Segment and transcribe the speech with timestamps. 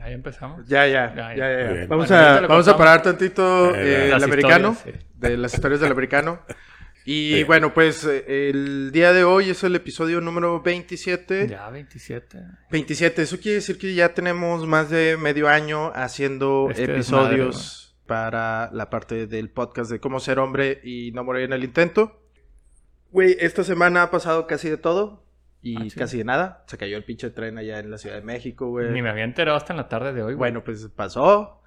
[0.00, 0.66] Ahí empezamos.
[0.66, 1.86] Ya, ya, Ya, ya, ya.
[1.86, 4.90] Vamos, Bueno, a, vamos a parar tantito Eh, eh, el americano, sí.
[5.16, 6.40] de las historias del americano.
[7.04, 7.44] Y Sí.
[7.44, 11.48] bueno, pues eh, el día de hoy es el episodio número 27.
[11.48, 12.38] Ya, 27.
[12.70, 18.70] 27, eso quiere decir que ya tenemos más de medio año haciendo Este episodios para
[18.72, 22.20] la parte del podcast de cómo ser hombre y no morir en el intento.
[23.10, 25.24] Güey, esta semana ha pasado casi de todo
[25.62, 26.64] y Ah, casi de nada.
[26.66, 28.90] Se cayó el pinche tren allá en la Ciudad de México, güey.
[28.90, 30.36] Ni me había enterado hasta en la tarde de hoy, güey.
[30.36, 31.62] Bueno, pues pasó.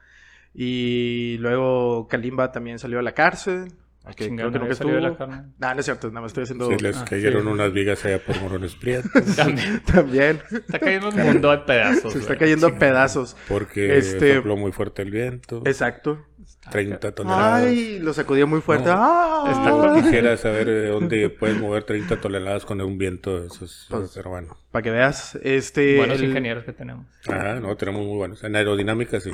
[0.54, 3.74] Y luego Kalimba también salió de la cárcel.
[4.18, 5.28] Que Chingada, creo que no nunca salido de la estuvo.
[5.30, 5.48] carne.
[5.58, 6.68] No, no es cierto, nada más estoy haciendo.
[6.70, 7.48] Sí, les Ah, cayeron sí.
[7.48, 9.08] unas vigas allá por Morones Prieto.
[9.38, 9.82] También.
[9.86, 10.42] También.
[10.52, 12.12] Está cayendo un mundo de pedazos.
[12.12, 12.40] Se está güey.
[12.40, 13.38] cayendo a pedazos.
[13.48, 15.62] Porque Este- sopló muy fuerte el viento.
[15.66, 16.26] Exacto.
[16.72, 17.64] 30 toneladas.
[17.64, 18.90] Ay, lo sacudió muy fuerte.
[18.90, 18.96] No.
[18.98, 19.46] ¡Ah!
[19.52, 23.88] Está Quisiera saber eh, dónde puedes mover 30 toneladas con un viento de esos.
[23.90, 24.58] Pues- pero bueno.
[24.72, 25.98] Para que veas, este.
[25.98, 27.06] Buenos el- ingenieros que tenemos.
[27.28, 28.44] Ah, no, tenemos muy buenos.
[28.44, 29.32] En aerodinámica sí.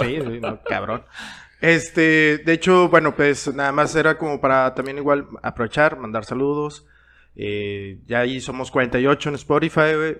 [0.00, 1.04] Sí, sí, no, cabrón.
[1.60, 6.86] Este, de hecho, bueno, pues nada más era como para también igual aprovechar, mandar saludos.
[7.36, 10.18] Eh, ya ahí somos 48 en Spotify, güey.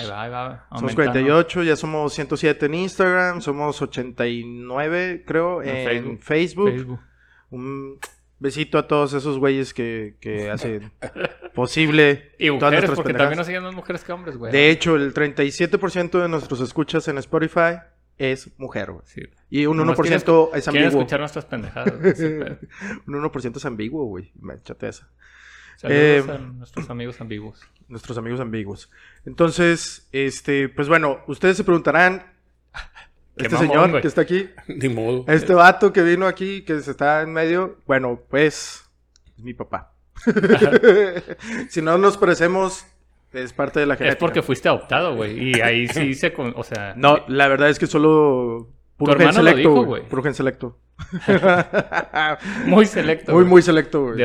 [0.00, 0.66] Ahí va, ahí va.
[0.70, 0.94] Somos aumentando.
[0.94, 6.18] 48, ya somos 107 en Instagram, somos 89, creo, En en, Facebook.
[6.22, 6.70] Facebook.
[6.70, 7.00] Facebook.
[7.50, 7.98] Un
[8.38, 10.92] besito a todos esos güeyes que, que hacen
[11.54, 14.52] posible Y todas mujeres, nuestras porque también nos siguen más mujeres que hombres, güey.
[14.52, 17.78] De hecho, el 37% de nuestros escuchas en Spotify
[18.18, 19.02] es mujer, güey.
[19.06, 19.22] Sí.
[19.50, 21.00] Y un Nomás 1% quieren- es Quieren ambiguo.
[21.02, 21.98] escuchar nuestras pendejadas.
[22.00, 22.12] güey,
[23.06, 24.32] Un 1% es ambiguo, güey.
[24.58, 25.08] Échate esa.
[25.80, 27.60] Saludos Eh, a nuestros amigos ambiguos.
[27.88, 28.90] Nuestros amigos ambiguos.
[29.24, 32.22] Entonces, este, pues bueno, ustedes se preguntarán.
[33.36, 35.24] Qué Este mamón, señor que está aquí, Ni modo.
[35.26, 38.84] este vato que vino aquí, que se está en medio, bueno, pues
[39.38, 39.92] es mi papá.
[41.70, 42.84] si no nos parecemos,
[43.32, 44.18] es parte de la Es genética.
[44.20, 45.50] porque fuiste adoptado, güey.
[45.56, 46.32] Y ahí sí se...
[46.32, 46.92] con- O sea...
[46.96, 48.68] No, la verdad es que solo
[49.06, 50.08] puro gen hermano lo selecto, dijo, güey.
[50.08, 50.78] Puro gen selecto.
[52.66, 53.32] Muy selecto.
[53.32, 54.16] muy, muy selecto, güey.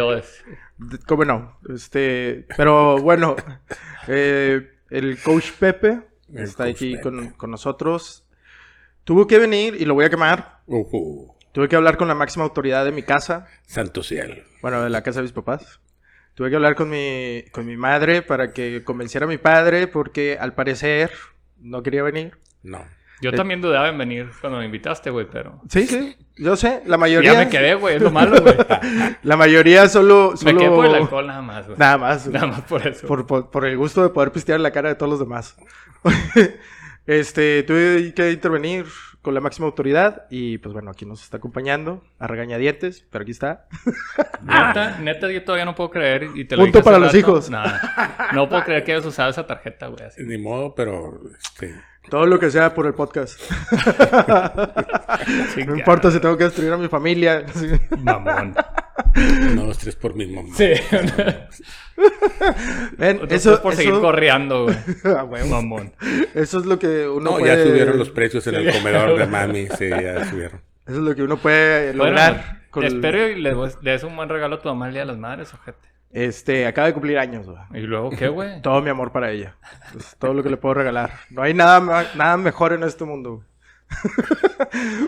[0.77, 1.57] De- ¿Cómo no?
[1.73, 3.35] Este, pero bueno,
[4.07, 6.01] eh, el coach Pepe
[6.33, 7.01] El está coach aquí Pepe.
[7.03, 8.25] con, con nosotros.
[9.03, 10.59] Tuvo que venir y lo voy a quemar.
[11.51, 14.35] Tuve que hablar con la máxima autoridad de mi casa, Santo cielo.
[14.61, 15.79] bueno, de la casa de mis papás.
[16.33, 20.37] Tuve que hablar con mi, con mi madre para que convenciera a mi padre porque
[20.37, 21.11] al parecer
[21.57, 22.37] no quería venir.
[22.61, 22.83] No.
[23.21, 25.61] Yo Eh, también dudaba en venir cuando me invitaste, güey, pero...
[25.69, 27.33] Sí, sí, yo sé, la mayoría...
[27.33, 27.95] Ya me quedé, güey.
[27.95, 28.55] Es lo malo, güey.
[29.23, 30.31] La mayoría solo...
[30.31, 30.59] Me solo...
[30.59, 31.77] quedé por el alcohol nada más, güey.
[31.79, 32.27] Nada más.
[32.27, 33.07] Nada más por eso.
[33.07, 35.55] Por, por- por el gusto de poder pistear la cara de todos los demás.
[37.07, 38.85] este, tuve que intervenir
[39.21, 43.31] con la máxima autoridad y pues bueno, aquí nos está acompañando a regañadientes, pero aquí
[43.31, 43.67] está.
[44.43, 46.29] Neta, neta, yo todavía no puedo creer.
[46.35, 47.17] Y te lo Punto dije para los rato.
[47.17, 47.49] hijos.
[47.49, 47.63] No,
[48.33, 50.03] no puedo creer que hayas usado esa tarjeta, güey.
[50.19, 51.19] Ni modo, pero.
[51.39, 51.73] Este,
[52.09, 53.39] Todo lo que sea por el podcast.
[55.53, 57.45] Sí, No importa si tengo que destruir a mi familia.
[57.53, 57.67] Sí.
[57.99, 58.55] Mamón.
[59.55, 60.49] no, dos, tres por mi mamá.
[60.55, 60.73] Sí.
[62.97, 64.75] Ven, eso, tres por seguir corriendo, güey.
[65.05, 65.25] Ah.
[65.49, 65.93] Mamón.
[66.33, 67.57] Eso es lo que uno No, puede...
[67.57, 69.67] ya subieron los precios en el comedor de mami.
[69.77, 70.61] Sí, ya subieron.
[70.85, 72.61] Eso es lo que uno puede Bueno, lograr.
[72.69, 75.01] con el- espero y le le des un buen regalo a tu mamá el día
[75.01, 75.94] de las madres, ojete.
[76.15, 77.83] Este, acaba de cumplir años, güey.
[77.83, 78.61] ¿Y luego qué, güey?
[78.61, 79.57] Todo mi amor para ella.
[79.97, 81.11] Es todo lo que le puedo regalar.
[81.29, 81.81] No hay nada,
[82.15, 83.43] nada mejor en este mundo.
[83.43, 83.47] güey.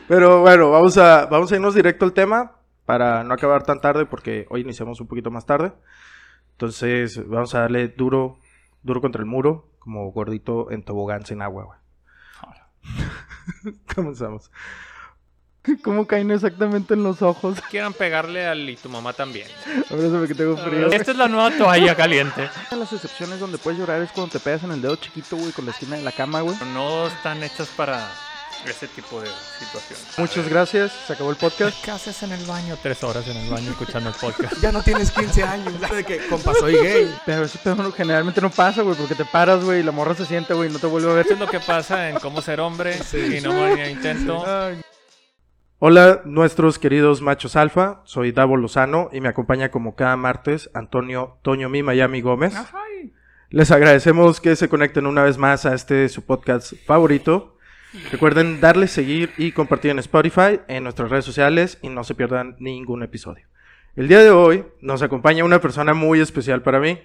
[0.10, 4.06] Pero bueno, vamos a, vamos a irnos directo al tema para no acabar tan tarde
[4.06, 5.72] porque hoy iniciamos un poquito más tarde.
[6.52, 8.38] Entonces vamos a darle duro,
[8.84, 11.80] duro contra el muro, como gordito en tobogán sin agua.
[12.44, 13.78] güey.
[13.96, 14.52] Comenzamos.
[15.84, 17.60] ¿Cómo caen exactamente en los ojos?
[17.70, 19.48] Quieran pegarle al y tu mamá también.
[19.90, 20.92] Abrázame que tengo frío.
[20.92, 22.50] Esta es la nueva toalla caliente.
[22.72, 25.66] Las excepciones donde puedes llorar es cuando te pegas en el dedo chiquito, güey, con
[25.66, 26.56] la esquina de la cama, güey.
[26.74, 28.08] No están hechas para
[28.66, 29.28] ese tipo de
[29.60, 30.06] situaciones.
[30.18, 31.84] Muchas gracias, se acabó el podcast.
[31.84, 32.76] ¿Qué haces en el baño?
[32.82, 34.60] Tres horas en el baño escuchando el podcast.
[34.62, 35.74] Ya no tienes 15 años.
[35.92, 37.16] De que, compa, soy gay.
[37.26, 37.46] Pero
[37.76, 40.70] no- generalmente no pasa, güey, porque te paras, güey, y la morra se siente, güey,
[40.70, 41.22] y no te vuelve a ver.
[41.22, 44.44] Esto es lo que pasa en cómo ser hombre y no morir en intento.
[45.80, 51.38] Hola, nuestros queridos machos alfa, soy Davo Lozano y me acompaña como cada martes Antonio
[51.44, 52.56] Toño Mi Miami Gómez.
[53.52, 57.60] Les agradecemos que se conecten una vez más a este su podcast favorito.
[58.12, 62.56] Recuerden darle seguir y compartir en Spotify, en nuestras redes sociales y no se pierdan
[62.58, 63.46] ningún episodio.
[63.96, 67.00] El día de hoy nos acompaña una persona muy especial para mí.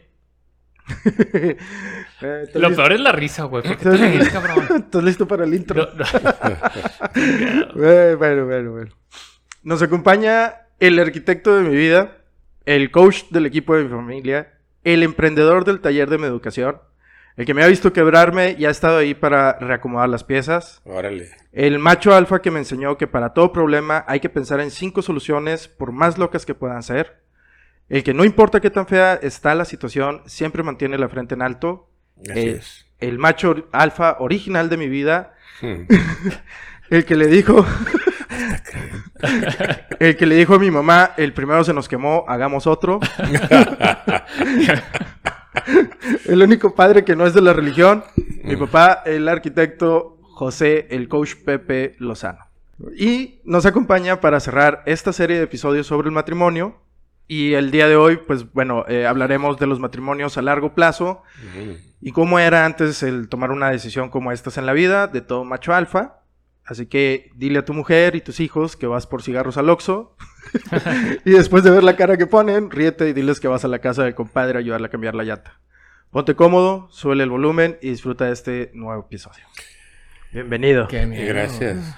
[2.24, 2.82] Eh, ¿estás Lo listo?
[2.82, 3.62] peor es la risa, güey.
[3.64, 4.64] ¿Por qué te ríes, cabrón?
[4.76, 5.88] ¿Estás listo para el intro?
[5.96, 6.04] No, no.
[7.84, 8.92] Eh, Bueno, bueno, bueno.
[9.64, 12.18] Nos acompaña el arquitecto de mi vida,
[12.64, 14.52] el coach del equipo de mi familia,
[14.84, 16.80] el emprendedor del taller de mi educación,
[17.36, 20.80] El que me ha visto quebrarme y ha estado ahí para reacomodar las piezas.
[20.84, 21.30] Órale.
[21.52, 25.00] El macho alfa que me enseñó que para todo problema hay que pensar en cinco
[25.02, 27.21] soluciones, por más locas que puedan ser.
[27.88, 31.42] El que no importa qué tan fea está la situación, siempre mantiene la frente en
[31.42, 31.88] alto.
[32.30, 32.86] Así Eh, es.
[32.98, 35.34] El macho alfa original de mi vida.
[35.60, 35.86] Hmm.
[36.90, 37.64] El que le dijo.
[39.98, 43.00] el que le dijo a mi mamá, el primero se nos quemó, hagamos otro.
[46.26, 48.04] el único padre que no es de la religión.
[48.44, 52.40] Mi papá, el arquitecto José, el coach Pepe Lozano.
[52.96, 56.80] Y nos acompaña para cerrar esta serie de episodios sobre el matrimonio.
[57.28, 61.22] Y el día de hoy, pues bueno, eh, hablaremos de los matrimonios a largo plazo
[61.56, 61.70] Mm.
[62.00, 65.44] y cómo era antes el tomar una decisión como estas en la vida de todo
[65.44, 66.18] macho alfa.
[66.64, 70.16] Así que dile a tu mujer y tus hijos que vas por cigarros al Oxxo.
[71.24, 73.78] y después de ver la cara que ponen, ríete y diles que vas a la
[73.78, 75.60] casa del compadre a ayudarle a cambiar la llanta.
[76.10, 79.44] Ponte cómodo, suele el volumen y disfruta de este nuevo episodio.
[80.32, 80.88] Bienvenido.
[80.88, 81.26] Qué miedo.
[81.28, 81.76] Gracias.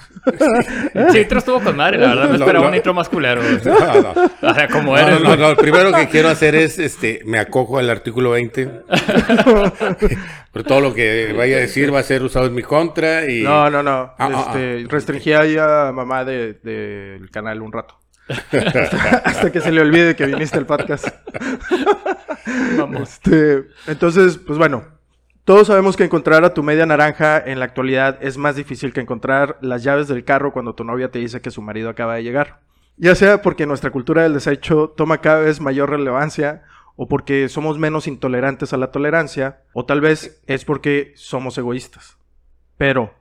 [1.11, 2.23] Sí, intro estuvo con madre, la verdad.
[2.25, 2.71] Me No, esperaba no.
[2.71, 3.43] un intro más culero.
[3.43, 4.15] No, no.
[4.51, 5.21] O sea, como No, eres.
[5.21, 5.39] no, güey.
[5.39, 8.67] no, Lo primero que quiero hacer es, este, me acojo al artículo 20.
[10.53, 13.43] Pero todo lo que vaya a decir va a ser usado en mi contra y...
[13.43, 14.15] No, no, no.
[14.19, 17.99] Ah, ah, este, Restringí ahí a mamá del de, del canal un rato.
[18.27, 21.09] hasta, hasta que se le olvide que viniste al podcast.
[22.79, 23.11] Vamos.
[23.13, 24.85] Este, entonces, pues bueno,
[25.45, 29.01] todos sabemos que encontrar a tu media naranja en la actualidad es más difícil que
[29.01, 32.23] encontrar las llaves del carro cuando tu novia te dice que su marido acaba de
[32.23, 32.61] llegar.
[32.97, 36.63] Ya sea porque nuestra cultura del desecho toma cada vez mayor relevancia
[36.97, 42.19] o porque somos menos intolerantes a la tolerancia, o tal vez es porque somos egoístas.
[42.77, 43.15] Pero,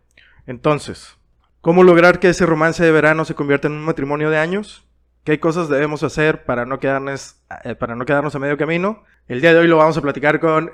[0.45, 1.17] entonces,
[1.61, 4.87] ¿cómo lograr que ese romance de verano se convierta en un matrimonio de años?
[5.23, 9.03] ¿Qué cosas debemos hacer para no quedarnos, eh, para no quedarnos a medio camino?
[9.27, 10.69] El día de hoy lo vamos a platicar con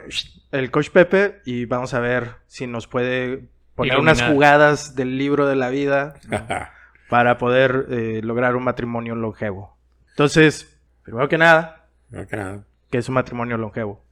[0.52, 5.46] el coach Pepe y vamos a ver si nos puede poner unas jugadas del libro
[5.46, 6.16] de la vida
[7.10, 9.78] para poder eh, lograr un matrimonio longevo.
[10.10, 12.66] Entonces, primero que nada, que nada.
[12.90, 14.04] ¿qué es un matrimonio longevo?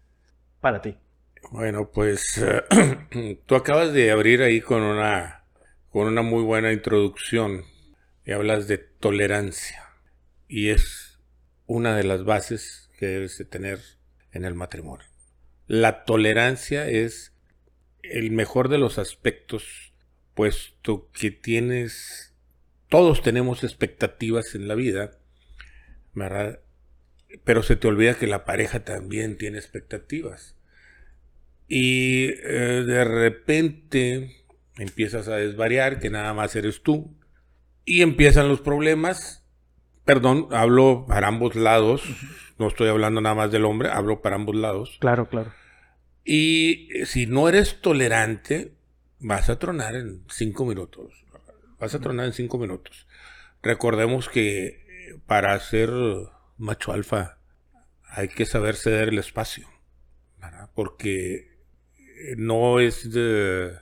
[0.62, 0.96] Para ti.
[1.50, 5.46] Bueno, pues eh, tú acabas de abrir ahí con una,
[5.90, 7.64] con una muy buena introducción
[8.24, 9.84] y hablas de tolerancia
[10.48, 11.20] y es
[11.66, 13.97] una de las bases que debes de tener
[14.38, 15.06] en el matrimonio.
[15.68, 17.34] La tolerancia es
[18.02, 19.94] el mejor de los aspectos,
[20.34, 22.34] puesto que tienes,
[22.90, 25.20] todos tenemos expectativas en la vida.
[27.44, 30.56] Pero se te olvida que la pareja también tiene expectativas.
[31.68, 34.46] Y eh, de repente
[34.78, 37.14] empiezas a desvariar, que nada más eres tú.
[37.84, 39.47] Y empiezan los problemas.
[40.08, 42.02] Perdón, hablo para ambos lados.
[42.58, 44.98] No estoy hablando nada más del hombre, hablo para ambos lados.
[45.02, 45.52] Claro, claro.
[46.24, 48.74] Y eh, si no eres tolerante,
[49.20, 51.26] vas a tronar en cinco minutos.
[51.78, 53.06] Vas a tronar en cinco minutos.
[53.62, 55.92] Recordemos que eh, para ser
[56.58, 57.40] macho alfa
[58.10, 59.68] hay que saber ceder el espacio.
[60.40, 60.70] ¿verdad?
[60.74, 61.36] Porque
[61.98, 63.74] eh, no es de...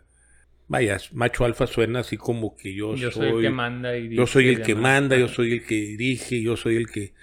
[0.68, 3.30] Vaya, macho alfa suena así como que yo, Yo soy...
[3.30, 6.42] soy el que manda y Yo soy el que manda, yo soy el que dirige,
[6.42, 7.14] yo soy el que...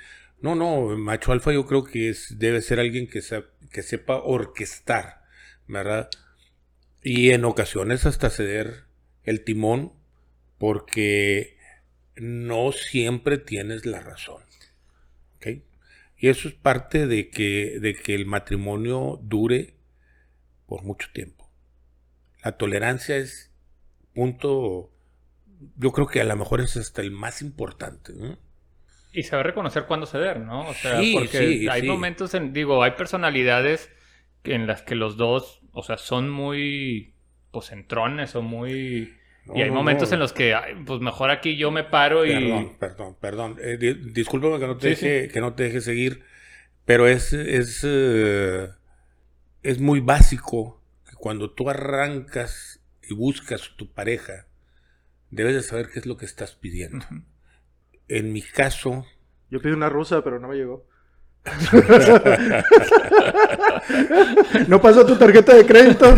[0.41, 5.23] No, no, macho alfa yo creo que es, debe ser alguien que, sepa orquestar,
[5.67, 6.09] ¿verdad?
[7.03, 8.85] Y en ocasiones hasta ceder
[9.25, 9.93] el timón
[10.59, 11.57] porque
[12.17, 14.43] no siempre tienes la razón.
[15.37, 15.63] ¿ok?
[16.19, 19.75] Y eso es parte de que, de que el matrimonio dure
[20.67, 21.42] por mucho tiempo.
[22.45, 23.51] La tolerancia es
[24.15, 24.91] punto,
[25.77, 28.13] yo creo que a lo mejor es hasta el más importante.
[28.15, 28.39] ¿no?
[29.13, 30.69] Y saber reconocer cuándo ceder, ¿no?
[30.69, 31.87] O sea, Sí, porque sí, hay sí.
[31.87, 33.91] momentos en, digo, hay personalidades
[34.45, 37.15] en las que los dos, o sea, son muy,
[37.51, 39.19] pues, entrones o muy...
[39.45, 40.15] No, y hay momentos no.
[40.15, 42.31] en los que, ay, pues, mejor aquí yo me paro y...
[42.33, 43.57] Perdón, perdón, perdón.
[43.61, 46.25] Eh, di- discúlpame que no te deje, que no te deje seguir,
[46.87, 48.69] pero es, es, eh,
[49.63, 50.82] es muy básico
[51.23, 54.49] cuando tú arrancas y buscas tu pareja,
[55.31, 57.07] debes de saber qué es lo que estás pidiendo.
[58.09, 59.07] En mi caso,
[59.49, 60.85] Yo pedí una rusa, pero no me llegó.
[64.67, 66.13] no pasó tu tarjeta de crédito.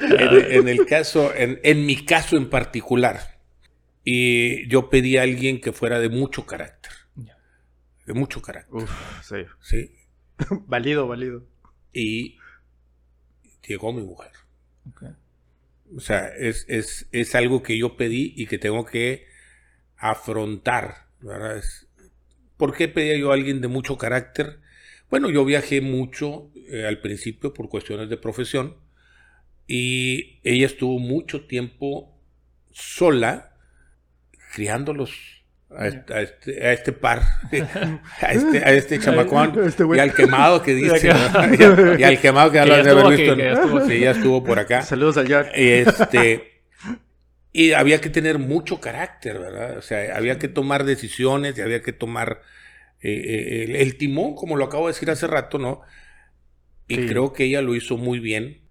[0.00, 3.38] en, en el caso, en, en mi caso en particular,
[4.02, 6.90] y yo pedí a alguien que fuera de mucho carácter.
[8.06, 8.90] De mucho carácter, Uf,
[9.22, 9.36] sí.
[9.60, 9.94] ¿sí?
[10.66, 11.44] Válido, válido.
[11.92, 12.36] Y
[13.66, 14.30] llegó mi mujer.
[15.94, 19.26] O sea, es, es, es algo que yo pedí y que tengo que
[19.96, 21.58] afrontar, ¿verdad?
[21.58, 21.88] Es-
[22.56, 24.60] ¿Por qué pedía yo a alguien de mucho carácter?
[25.10, 28.76] Bueno, yo viajé mucho eh, al principio por cuestiones de profesión
[29.68, 32.16] y ella estuvo mucho tiempo
[32.72, 33.56] sola
[34.54, 35.41] criándolos
[35.76, 37.22] a este, a este, a este par,
[38.20, 41.98] a este, a este chamacón Este y al quemado que dice, ¿no?
[41.98, 43.36] y, al quemado que ya Que lo has haber aquí, visto.
[43.36, 44.82] que ya estuvo Sí, ya estuvo por acá.
[44.82, 45.46] Saludos al Jan.
[45.54, 46.62] Este,
[47.52, 49.76] y había que tener mucho carácter, ¿verdad?
[49.78, 52.40] O sea, había que tomar decisiones y había que tomar
[53.00, 55.82] eh, eh, el, el timón, como lo acabo de decir hace rato, ¿no?
[56.88, 57.06] Y Sí.
[57.06, 58.62] creo que ella lo hizo muy bien.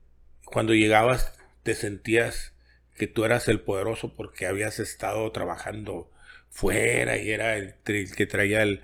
[0.45, 2.53] Cuando llegabas, te sentías
[2.97, 6.09] que tú eras el poderoso porque habías estado trabajando
[6.51, 8.81] fuera y era el, el que traía el...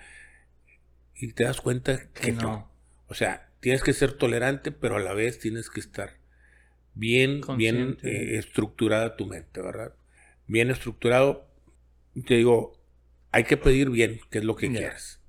[1.16, 2.42] Y te das cuenta que no.
[2.42, 2.72] no.
[3.08, 6.18] O sea, tienes que ser tolerante, pero a la vez tienes que estar
[6.94, 9.94] bien, bien eh, estructurada tu mente, ¿verdad?
[10.48, 11.48] Bien estructurado.
[12.26, 12.82] Te digo,
[13.32, 14.80] hay que pedir bien, qué es lo que Ya.
[14.80, 15.20] quieres.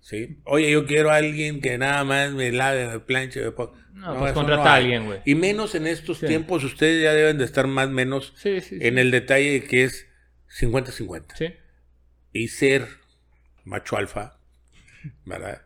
[0.00, 0.40] ¿Sí?
[0.44, 3.40] Oye, yo quiero a alguien que nada más me lave, me planche.
[3.40, 5.20] me No, No, pues contrata no a alguien, güey.
[5.24, 6.26] Y menos en estos Sí.
[6.26, 8.58] tiempos, ustedes ya deben de estar más o menos sí.
[8.80, 10.08] en el detalle de que es
[10.48, 11.54] 50-50 Sí.
[12.32, 12.88] Y ser
[13.64, 14.38] macho alfa,
[15.24, 15.62] ¿verdad?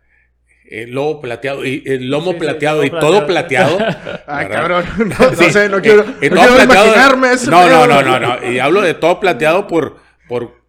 [0.69, 3.79] El lobo plateado y el lomo Sí, sí, plateado y todo plateado.
[4.27, 4.85] Ay, cabrón.
[4.99, 7.51] No, no sé, no eh, quiero, eh, no todo quiero imaginarme eso.
[7.51, 8.51] No, no, no, no, no.
[8.51, 10.63] Y hablo de todo plateado por, por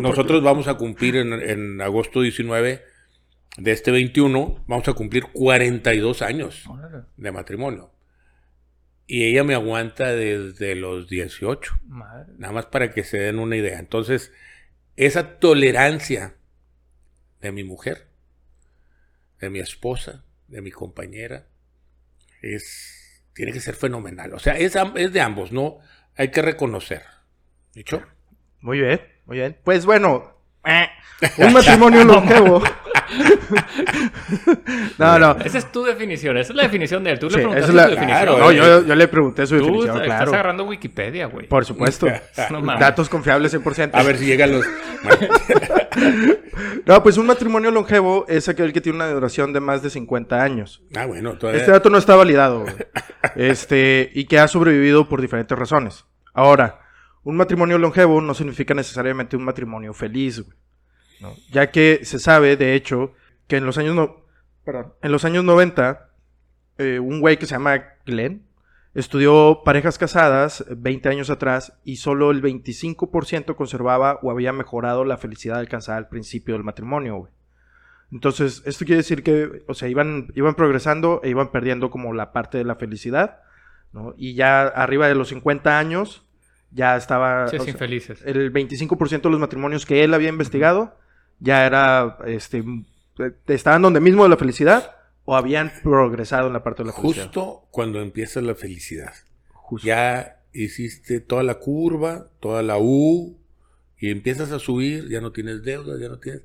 [0.00, 2.82] nosotros vamos a cumplir en, en agosto 19
[3.56, 6.64] de este 21, vamos a cumplir 42 años
[7.16, 7.90] de matrimonio.
[9.06, 11.80] Y ella me aguanta desde los 18.
[11.86, 12.32] madre.
[12.38, 13.78] Nada más para que se den una idea.
[13.78, 14.32] Entonces,
[14.96, 16.36] esa tolerancia
[17.40, 18.08] de mi mujer,
[19.40, 21.46] de mi esposa, de mi compañera,
[22.42, 24.32] es, tiene que ser fenomenal.
[24.34, 25.78] O sea, es, es de ambos, ¿no?
[26.16, 27.02] Hay que reconocer.
[27.74, 28.02] ¿Dicho?
[28.60, 29.58] Muy bien, muy bien.
[29.62, 30.88] Pues bueno, eh,
[31.38, 32.62] un matrimonio longevo.
[34.98, 35.36] no, no.
[35.44, 37.18] Esa es tu definición, esa es la definición de él.
[37.18, 38.18] Tú Sí, le esa preguntaste es la- su definición.
[38.24, 40.32] claro, No, yo, yo le pregunté su Tú definición, estás claro.
[40.32, 41.46] agarrando Wikipedia, güey.
[41.48, 42.06] Por supuesto.
[42.50, 42.60] No.
[42.78, 43.90] Datos confiables 100%.
[43.92, 44.64] A ver si llegan los...
[46.86, 50.42] No, pues un matrimonio longevo es aquel que tiene una duración de más de 50
[50.42, 50.82] años.
[50.94, 51.60] ah, bueno, todavía...
[51.60, 52.60] Este dato no está validado.
[52.60, 52.74] güey.
[53.34, 56.04] Este, y que ha sobrevivido por diferentes razones.
[56.32, 56.80] Ahora,
[57.24, 60.56] un matrimonio longevo no significa necesariamente un matrimonio feliz, güey,
[61.20, 61.34] ¿no?
[61.50, 63.12] Ya que se sabe, de hecho,
[63.46, 64.24] que en los años no,
[64.64, 66.10] perdón, en los años 90,
[66.78, 68.46] eh, un güey que se llama Glenn
[68.96, 75.04] estudió parejas casadas eh, 20 años atrás y solo el 25% conservaba o había mejorado
[75.04, 77.32] la felicidad alcanzada al principio del matrimonio, güey.
[78.10, 82.32] Entonces, esto quiere decir que, o sea, iban, iban progresando e iban perdiendo como la
[82.32, 83.40] parte de la felicidad,
[83.92, 84.14] ¿no?
[84.16, 86.24] Y ya arriba de los 50 años,
[86.70, 87.48] ya estaba...
[87.48, 88.22] Sí, o es sea, infelices.
[88.24, 90.96] el 25% de los matrimonios que él había investigado
[91.40, 92.64] ya era, este, eh,
[93.48, 94.92] estaban donde mismo de la felicidad
[95.24, 97.24] o habían progresado en la parte de la felicidad.
[97.26, 99.12] Justo cuando empieza la felicidad.
[99.52, 99.86] Justo.
[99.86, 103.38] Ya hiciste toda la curva, toda la U,
[103.98, 106.42] y empiezas a subir, ya no tienes deudas, ya no tienes...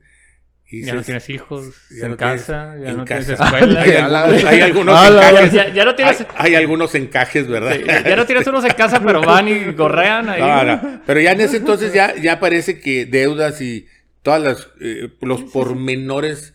[0.67, 3.43] y Ya no tienes hijos ya en no tienes- casa, ya en no tienes casa.
[3.45, 3.81] escuela.
[3.83, 5.51] Hay ya, algunos, hay algunos Ah, la- encajes.
[5.53, 7.75] ya- ya no tienes, Hay, hay algunos encajes, ¿verdad?
[7.75, 10.67] sí, ya no tienes unos en casa, pero van y gorrean ahí.
[10.67, 11.01] No.
[11.05, 13.85] Pero ya en ese entonces ya, ya parece que deudas y
[14.23, 16.53] todas las eh, los pormenores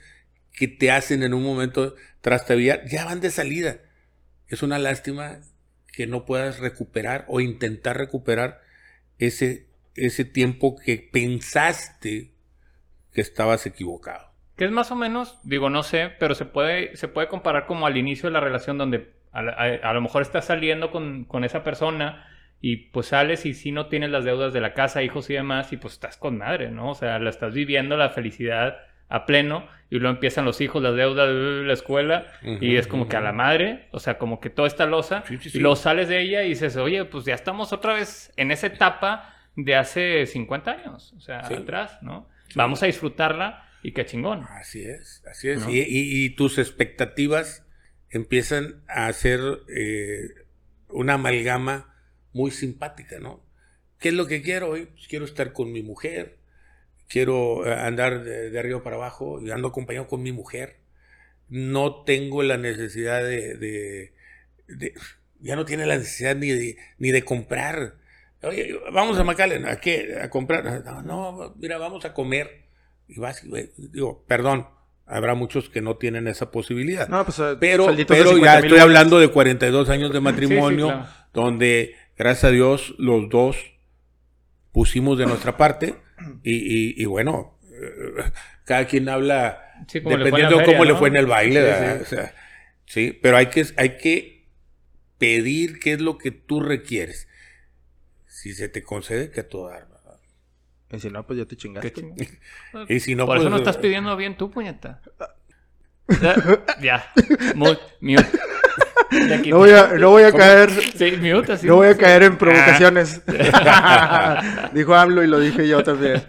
[0.57, 3.77] que te hacen en un momento trastabillar ya van de salida.
[4.49, 5.39] Es una lástima
[5.93, 8.61] que no puedas recuperar o intentar recuperar
[9.19, 12.33] ese, ese tiempo que pensaste
[13.13, 14.33] que estabas equivocado.
[14.57, 17.87] Que es más o menos, digo, no sé, pero se puede, se puede comparar como
[17.87, 22.27] al inicio de la relación donde a, lo mejor estás saliendo con, con esa persona
[22.63, 25.75] y pues sales y si no tienes las deudas de la casa, hijos y demás,
[25.75, 26.93] y pues estás con madre, ¿no?
[26.93, 30.97] O sea, la estás viviendo la felicidad a pleno y luego empiezan los hijos, las
[30.97, 32.27] deudas, la escuela
[32.61, 35.39] y es como que a la madre, o sea, como que toda esta losa Sí,
[35.39, 35.59] sí, sí.
[35.59, 38.67] y luego sales de ella y dices, oye, pues ya estamos otra vez en esa
[38.67, 42.29] etapa de hace 50 años, o sea, atrás, ¿no?
[42.57, 44.43] Vamos a disfrutarla y qué chingón.
[44.51, 45.61] Así es, así es.
[45.65, 45.71] ¿No?
[45.71, 47.65] Y, y- y tus expectativas
[48.11, 49.41] empiezan a hacer
[49.75, 50.29] eh,
[50.89, 51.95] una amalgama
[52.33, 53.45] muy simpática, ¿no?
[53.99, 54.87] ¿Qué es lo que quiero hoy?
[54.87, 56.39] Pues quiero estar con mi mujer,
[57.09, 60.77] quiero eh, andar de, de arriba para abajo y ando acompañado con mi mujer.
[61.49, 64.13] No tengo la necesidad de, de-
[64.69, 64.95] de-
[65.41, 67.95] ya no tiene la necesidad ni de, ni de comprar.
[68.43, 70.19] Oye, vamos a McAllen, ¿a qué?
[70.21, 70.85] A comprar.
[70.85, 72.65] No, no, mira, vamos a comer.
[73.09, 73.43] Y vas,
[73.77, 74.67] digo, perdón,
[75.07, 77.09] habrá muchos que no tienen esa posibilidad.
[77.09, 81.07] No, pues, eh, pero pero 50 ya estoy hablando de 42 años de matrimonio, claro.
[81.33, 83.57] donde, gracias a Dios, los dos
[84.73, 85.95] pusimos de nuestra parte.
[86.43, 88.31] Y, y- y bueno, eh,
[88.65, 90.99] cada quien habla Sí, le dependiendo de feria, cómo le ¿no?
[90.99, 92.03] fue en el baile, Sí, sí.
[92.03, 92.35] O sea,
[92.87, 94.47] sí, pero hay que, hay que
[95.19, 97.29] pedir qué es lo que tú requieres.
[98.27, 100.21] Si se te concede, que a todo dar, ¿verdad?
[100.93, 101.93] Y si no, pues ya te chingaste.
[102.89, 105.01] Y si no, Por eso pues, no estás eh, pidiendo bien tú, puñeta.
[106.81, 107.13] Ya.
[107.55, 107.81] Mute.
[109.47, 111.67] No voy a, no voy a caer, Sí, mute así.
[111.67, 113.23] no voy a caer en provocaciones.
[114.73, 116.23] Dijo AMLO y lo dije yo también.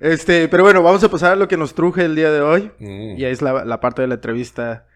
[0.00, 2.70] Este, pero bueno, vamos a pasar a lo que nos truje el día de hoy.
[2.78, 3.18] mm.
[3.18, 4.86] Y es la, la parte de la entrevista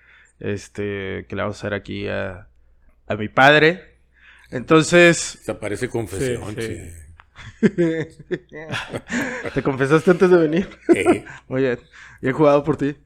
[0.40, 2.48] este, que le vamos a hacer aquí a,
[3.06, 3.96] a mi padre.
[4.50, 6.76] Entonces, Esta parece confesión, Sí, sí.
[6.76, 7.68] sí.
[9.54, 10.68] ¿te confesaste antes de venir?
[10.94, 11.78] Eh, Muy bien,
[12.20, 12.96] bien jugado por ti.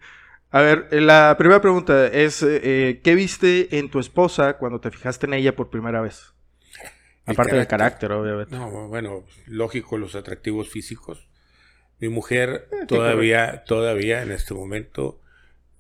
[0.51, 4.81] A ver, eh, la primera pregunta es, eh, eh, ¿qué viste en tu esposa cuando
[4.81, 6.33] te fijaste en ella por primera vez?
[7.27, 8.13] El Aparte del carácter.
[8.13, 8.55] obviamente.
[8.55, 11.29] no, bueno, lógico, los atractivos físicos.
[11.99, 15.21] Mi mujer todavía, todavía en este momento,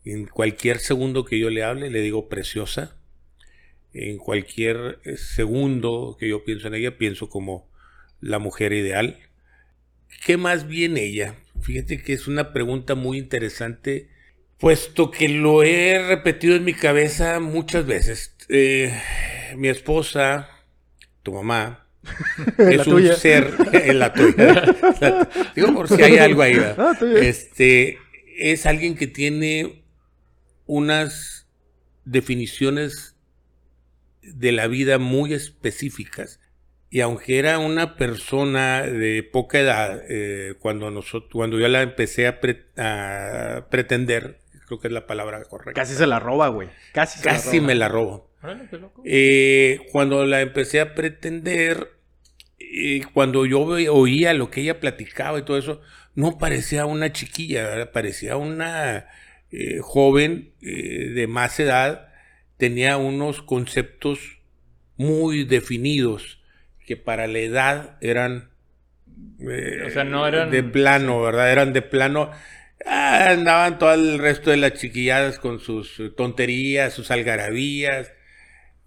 [0.04, 2.96] en cualquier segundo que yo le hable, le digo preciosa.
[3.92, 7.70] En cualquier segundo que yo pienso en ella, pienso como
[8.20, 9.18] la mujer ideal.
[10.24, 11.36] ¿Qué más bien ella?
[11.62, 14.10] Fíjate que es una pregunta muy interesante,
[14.58, 18.34] puesto que lo he repetido en mi cabeza muchas veces.
[18.48, 18.92] Eh,
[19.56, 20.48] mi esposa,
[21.22, 21.86] tu mamá,
[22.58, 23.14] La es un tuya.
[23.16, 24.36] ser en la tuya.
[25.00, 26.56] La- digo por si hay algo ahí.
[26.78, 26.92] Ah.
[27.20, 27.98] Este
[28.38, 29.82] es alguien que tiene
[30.66, 31.46] unas
[32.04, 33.16] definiciones
[34.22, 36.40] de la vida muy específicas.
[36.88, 42.26] Y aunque era una persona de poca edad, eh, cuando, nosotros, cuando yo la empecé
[42.28, 46.68] a, pre- a pretender, creo que es la palabra correcta, Casi se la roba, güey.
[46.92, 47.66] Casi se casi la roba.
[47.66, 48.30] me la robo.
[48.42, 49.02] Órale, qué loco.
[49.04, 51.92] Eh, cuando la empecé a pretender,
[52.58, 55.80] eh, cuando yo oía lo que ella platicaba y todo eso,
[56.14, 57.92] no parecía una chiquilla, ¿verdad?
[57.92, 59.06] parecía una
[59.50, 62.08] eh, joven eh, de más edad,
[62.56, 64.38] tenía unos conceptos
[64.96, 66.40] muy definidos
[66.86, 68.50] que para la edad eran
[69.40, 71.52] eh, O sea, no eran- de plano, ¿verdad?
[71.52, 72.30] Eran de plano.
[72.84, 78.12] Ah, andaban todo el resto de las chiquilladas con sus tonterías, sus algarabías,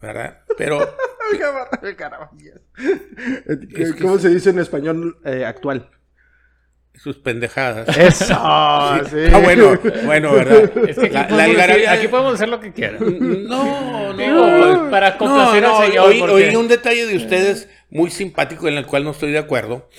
[0.01, 0.39] ¿verdad?
[0.57, 0.79] Pero
[2.79, 5.89] Eh, ¿Cómo se dice en español eh, actual?
[6.95, 7.87] sus pendejadas.
[7.97, 8.33] Eso, sí.
[8.35, 9.01] Ah,
[9.41, 10.69] bueno, bueno, ¿verdad?
[10.85, 13.47] Es que aquí, La- la podemos, decir- algarabía- aquí podemos hacer lo que quieran.
[13.47, 14.17] No, no.
[14.17, 18.67] Digo, para complacer no, al señor, Oí, porque- oí un detalle de ustedes muy simpático
[18.67, 19.89] en el cual no estoy de acuerdo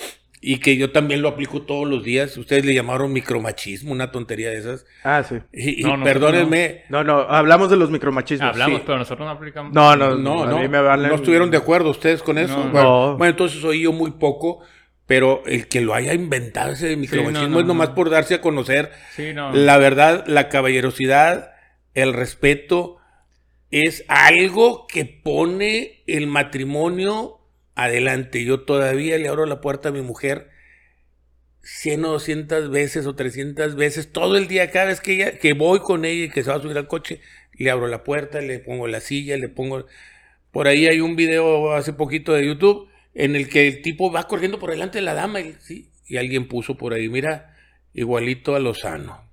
[0.43, 2.37] y que yo también lo aplico todos los días.
[2.39, 4.87] Ustedes le llamaron micromachismo, una tontería de esas.
[5.05, 5.37] Ah, sí.
[5.53, 6.85] Y, y No, perdónenme.
[6.89, 8.49] No, no, hablamos de los micromachismos.
[8.51, 8.83] Hablamos, sí.
[8.87, 9.73] pero nosotros no aplicamos.
[9.75, 12.57] No, no, No, a no, mí me valen- no estuvieron de acuerdo ustedes con eso.
[12.57, 12.71] No.
[12.71, 13.17] bueno, No.
[13.19, 14.61] bueno, entonces oí yo muy poco,
[15.07, 17.95] pero el que lo haya inventado ese micromachismo no, es nomás no.
[17.97, 18.93] por darse a conocer.
[19.15, 19.53] Sí, no.
[19.53, 21.51] La verdad, la caballerosidad,
[21.95, 22.97] el respeto,
[23.71, 27.40] es algo que pone el matrimonio
[27.85, 28.45] adelante.
[28.45, 30.51] Yo todavía le abro la puerta a mi mujer
[31.63, 35.53] 100 o 200 veces o 300 veces, todo el día, cada vez que, ella, que
[35.53, 37.21] voy con ella y que se va a subir al coche,
[37.53, 39.87] le abro la puerta, le pongo la silla, le pongo...
[40.53, 44.27] Por ahí hay un video hace poquito de YouTube en el que el tipo va
[44.27, 47.57] corriendo por delante de la dama y, sí, y alguien puso por ahí, mira,
[47.95, 49.29] igualito a Lozano.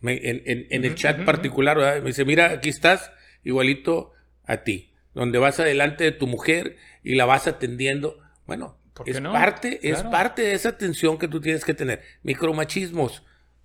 [0.00, 2.00] Me- en, en- en el chat particular, ¿verdad?
[2.02, 3.10] me dice, mira, aquí estás,
[3.44, 4.12] igualito
[4.44, 8.18] a ti, donde vas adelante de tu mujer y la vas atendiendo.
[8.46, 9.32] Bueno, ¿Por qué es no?
[9.32, 12.02] parte, es parte de esa atención que tú tienes que tener.
[12.22, 13.22] Micromachismos.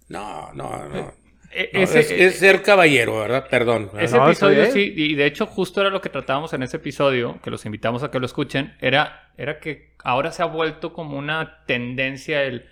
[0.10, 1.14] No, no, no.
[1.52, 3.48] E- No, ese- es, es ser caballero, ¿verdad?
[3.50, 3.86] Perdón.
[3.88, 4.04] ¿verdad?
[4.04, 7.40] Ese No, episodio sí, y de hecho justo era lo que tratábamos en ese episodio,
[7.44, 11.18] que los invitamos a que lo escuchen, era, era que ahora se ha vuelto como
[11.18, 12.68] una tendencia el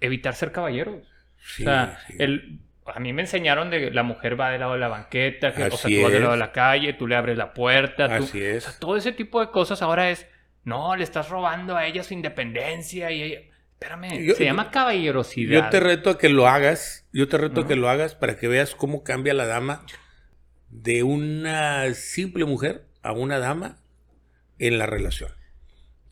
[0.00, 1.06] evitar ser caballeros.
[1.38, 2.14] Sí, o sea, sí.
[2.18, 5.62] el, a mí me enseñaron de la mujer va del lado de la banqueta, que,
[5.64, 8.08] o sea, Así tú vas del lado de la calle, tú le abres la puerta,
[8.18, 8.66] tú- Así es.
[8.66, 10.26] o sea, todo ese tipo de cosas ahora es,
[10.64, 13.40] no, le estás robando a ella su independencia y ella,
[13.72, 15.64] espérame, Yo- se llama caballerosidad.
[15.64, 17.06] Yo te reto a que lo hagas.
[17.12, 19.84] Yo te reto a que lo hagas para que veas cómo cambia la dama
[20.70, 23.78] de una simple mujer a una dama
[24.58, 25.30] en la relación.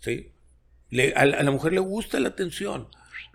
[0.00, 0.32] ¿Sí?
[0.90, 2.88] Le- a, la, a la mujer le gusta la atención.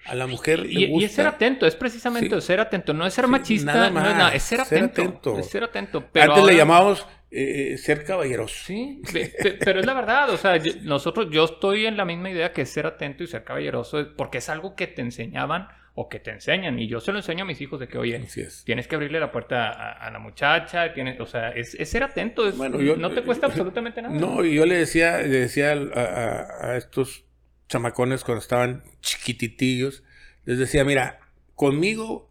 [0.07, 1.05] A la mujer le Y, y gusta.
[1.05, 2.41] es ser atento, es precisamente Sí.
[2.47, 5.01] ser atento, no es ser Sí, machista, nada no es nada, es ser ser atento.
[5.01, 5.39] atento.
[5.39, 6.05] Es ser atento.
[6.11, 8.55] Pero Antes le ahora- llamábamos eh, ser caballeroso.
[8.65, 12.05] Sí, pe- pe- pero es la verdad, o sea, yo- nosotros, yo estoy en la
[12.05, 16.07] misma idea que ser atento y ser caballeroso, porque es algo que te enseñaban o
[16.07, 18.21] que te enseñan, y yo se lo enseño a mis hijos de que, oye,
[18.63, 22.03] tienes que abrirle la puerta a, a la muchacha, tienes, o sea, es, es ser
[22.03, 24.13] atento, es- Bueno, yo- no te cuesta absolutamente nada.
[24.15, 27.25] No, y yo le decía, le decía a, a- a estos
[27.67, 30.03] chamacones cuando estaban chiquititillos,
[30.45, 31.19] les decía, mira,
[31.55, 32.29] conmigo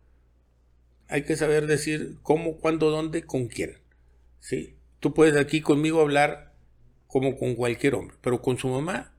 [1.08, 3.78] hay que saber decir cómo, cuándo, dónde, con quién.
[4.40, 4.76] ¿Sí?
[5.00, 6.54] Tú puedes aquí conmigo hablar
[7.06, 9.12] como con cualquier hombre, pero con su mamá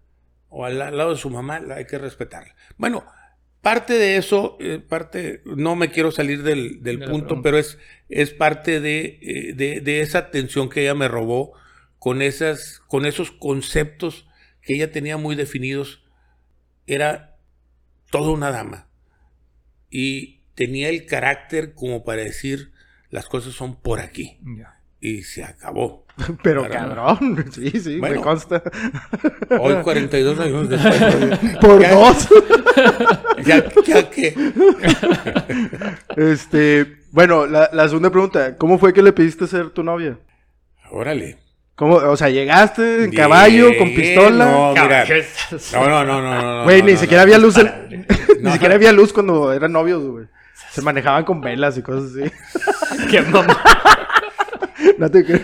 [0.49, 2.56] o al la- lado de su mamá la hay que respetarla.
[2.77, 3.06] Bueno,
[3.62, 7.58] parte de eso, eh, parte, no me quiero salir del, del De la punto, pero
[7.58, 7.77] es,
[8.10, 11.53] es parte de, eh, de, de esa atención que ella me robó
[11.99, 14.27] con, esas, con esos conceptos
[14.62, 16.03] que ella tenía muy definidos.
[16.88, 17.36] Era
[18.10, 18.88] toda una dama
[19.89, 22.71] y tenía el carácter como para decir
[23.10, 24.39] las cosas son por aquí
[25.00, 26.06] y se acabó.
[26.43, 28.63] Pero cabrón, sí, sí, me consta.
[29.60, 31.39] Hoy 42 años después.
[31.62, 32.28] Por ya- dos.
[33.45, 34.34] Ya, ya que
[36.15, 40.17] Este, bueno, la, la segunda pregunta, ¿cómo fue que le pediste ser tu novia?
[40.89, 41.38] órale.
[41.78, 44.46] ¿Cómo, o sea, llegaste en caballo, con pistola?
[44.46, 45.06] No, mira.
[45.74, 46.63] No, no, no, no, no.
[46.66, 47.28] Güey, no, ni no, siquiera no.
[47.28, 47.72] había luz, en-
[48.38, 48.52] ni No.
[48.54, 50.26] siquiera había luz cuando eran novios, güey.
[50.72, 52.32] Se manejaban con velas y cosas así.
[53.12, 53.56] Qué mamá.
[54.98, 55.42] No te creas.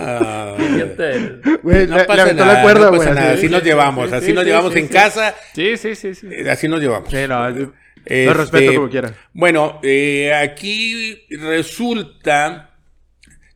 [0.00, 0.54] Ah.
[1.62, 3.00] Güey, no le, le pasa aventó nada, la cuerda, no güey.
[3.00, 3.32] pasa nada.
[3.34, 3.48] así.
[3.48, 4.92] Nos llevamos, sí, así sí, nos sí, llevamos sí, en sí.
[4.92, 6.28] casa, Sí, sí, sí, sí.
[6.30, 7.08] eh, así nos llevamos.
[7.10, 7.48] Sí, no,
[8.04, 9.12] Este, respeto como quiera.
[9.32, 12.70] Bueno, eh, aquí resulta,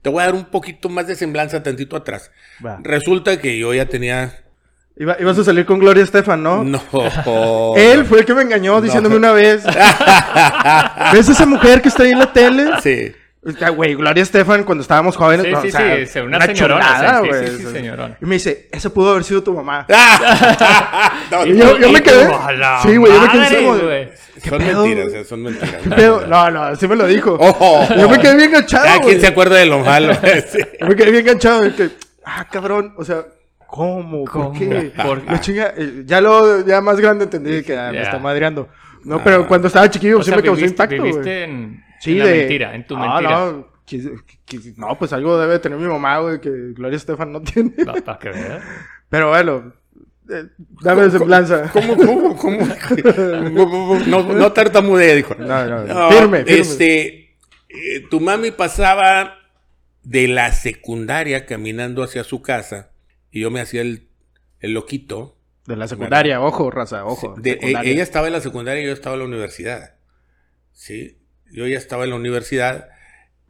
[0.06, 2.30] te voy a dar un poquito más de semblanza tantito atrás.
[2.64, 2.78] Va.
[2.84, 4.44] Resulta que yo ya tenía...
[4.96, 6.62] Iba- ibas a salir con Gloria Estefan, ¿no?
[6.62, 6.80] No.
[7.76, 9.64] Él fue el que me engañó diciéndome una vez.
[11.12, 12.66] ¿Ves esa mujer que está ahí en la tele?
[12.84, 13.12] Sí.
[13.76, 15.46] Güey, Gloria Estefan cuando estábamos jóvenes.
[15.46, 17.46] Sí, no, sí, o sea, sí, se- una señorona, chulada, sí, sí, güey.
[17.46, 18.16] sí, sí, señorona.
[18.20, 19.86] Y me dice, esa pudo haber sido tu mamá.
[21.30, 22.28] No, Y yo, yo Y me quedé.
[22.82, 24.82] Sí, güey, yo me quedé como son pedo?
[24.86, 25.74] mentiras, eh, son mentiras.
[25.82, 26.26] ¿Qué pedo?
[26.26, 27.32] No, no, así me lo dijo.
[27.40, 27.86] Ojo.
[27.96, 28.86] Yo me quedé bien enganchado.
[28.86, 29.00] Güey.
[29.00, 30.12] quien se acuerda de lo malo.
[30.50, 30.58] Sí.
[30.80, 31.62] Yo me quedé bien enganchado.
[31.74, 31.90] que,
[32.24, 32.94] ah, cabrón.
[32.98, 33.24] O sea,
[33.66, 34.24] ¿cómo?
[34.24, 34.50] ¿Cómo?
[34.52, 34.92] ¿Por qué?
[35.02, 35.30] ¿Por qué?
[35.32, 38.02] La chinga, eh, ya lo, ya más grande entendí que ah, me Ya.
[38.02, 38.68] está madreando.
[39.04, 41.10] No, pero cuando estaba chiquillo O sí sea, me causó impacto, güey.
[41.12, 42.38] viviste en, Sí, en la de...
[42.38, 43.30] mentira, en tu no, mentira.
[43.30, 47.42] No, que- que- no, pues algo debe tener mi mamá, güey, que Gloria Estefan no
[47.42, 47.70] tiene.
[47.84, 48.62] Pa- Para que veas.
[49.08, 49.72] Pero bueno,
[50.28, 50.44] eh,
[50.82, 51.70] dame semblanza.
[51.72, 52.58] ¿Cómo, cómo, cómo?
[54.06, 55.34] No, no tartamudea, dijo.
[55.38, 56.60] No, no, No, firme, firme.
[56.60, 57.36] Este,
[57.68, 59.34] eh, tu mami pasaba
[60.02, 62.90] de la secundaria caminando hacia su casa
[63.30, 64.08] y yo me hacía el,
[64.60, 65.36] el loquito.
[65.66, 67.34] De la secundaria, ojo, raza, ojo.
[67.38, 67.90] De- secundaria.
[67.90, 69.94] e- ella estaba en la secundaria y yo estaba en la universidad.
[70.72, 71.18] Sí,
[71.52, 72.88] yo ya estaba en la universidad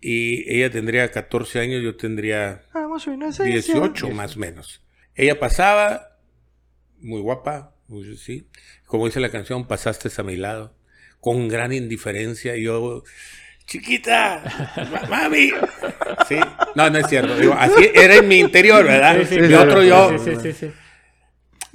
[0.00, 3.52] y ella tendría 14 años, yo tendría Vamos, su inocencia.
[3.52, 4.82] 18 más o menos.
[5.14, 6.18] Ella pasaba,
[7.00, 8.46] muy guapa, muy- sí.
[8.84, 10.76] Como dice la canción, pasaste a mi lado,
[11.20, 12.56] con gran indiferencia.
[12.56, 13.02] y Yo,
[13.66, 14.42] chiquita,
[14.92, 15.50] ma- mami.
[16.28, 16.36] Sí,
[16.74, 17.36] no, no es cierto.
[17.38, 19.18] Digo, así era en mi interior, ¿verdad?
[19.22, 20.72] Sí, sí, y otro yo, Sí, sí, sí, sí.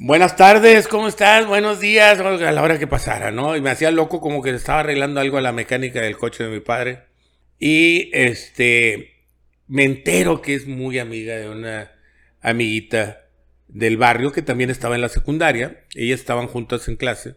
[0.02, 1.46] Buenas tardes, ¿cómo estás?
[1.46, 3.56] Buenos días, a la hora que pasara, ¿no?
[3.56, 6.50] Y me hacía loco como que estaba arreglando algo a la mecánica del coche de
[6.50, 7.04] mi padre.
[7.60, 9.14] Y este,
[9.68, 11.92] me entero que es muy amiga de una
[12.42, 13.28] amiguita
[13.68, 15.86] del barrio que también estaba en la secundaria.
[15.94, 17.36] Ellas estaban juntas en clase.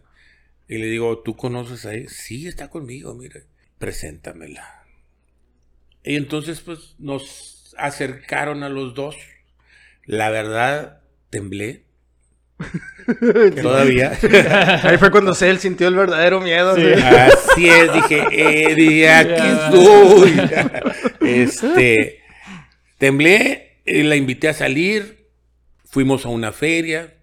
[0.67, 2.09] Y le digo, ¿tú conoces a ella?
[2.09, 3.41] Sí, está conmigo, mira.
[3.77, 4.83] Preséntamela.
[6.03, 9.15] Y entonces, pues, nos acercaron a los dos.
[10.05, 11.84] La verdad, temblé.
[13.61, 14.17] Todavía.
[14.83, 16.75] Ahí fue cuando él sintió el verdadero miedo.
[16.75, 16.93] Sí.
[16.93, 17.15] así.
[17.15, 18.23] Así es, dije,
[18.71, 20.41] Eddie, aquí estoy.
[21.25, 22.21] Este,
[22.99, 25.27] temblé, eh, la invité a salir,
[25.85, 27.15] fuimos a una feria,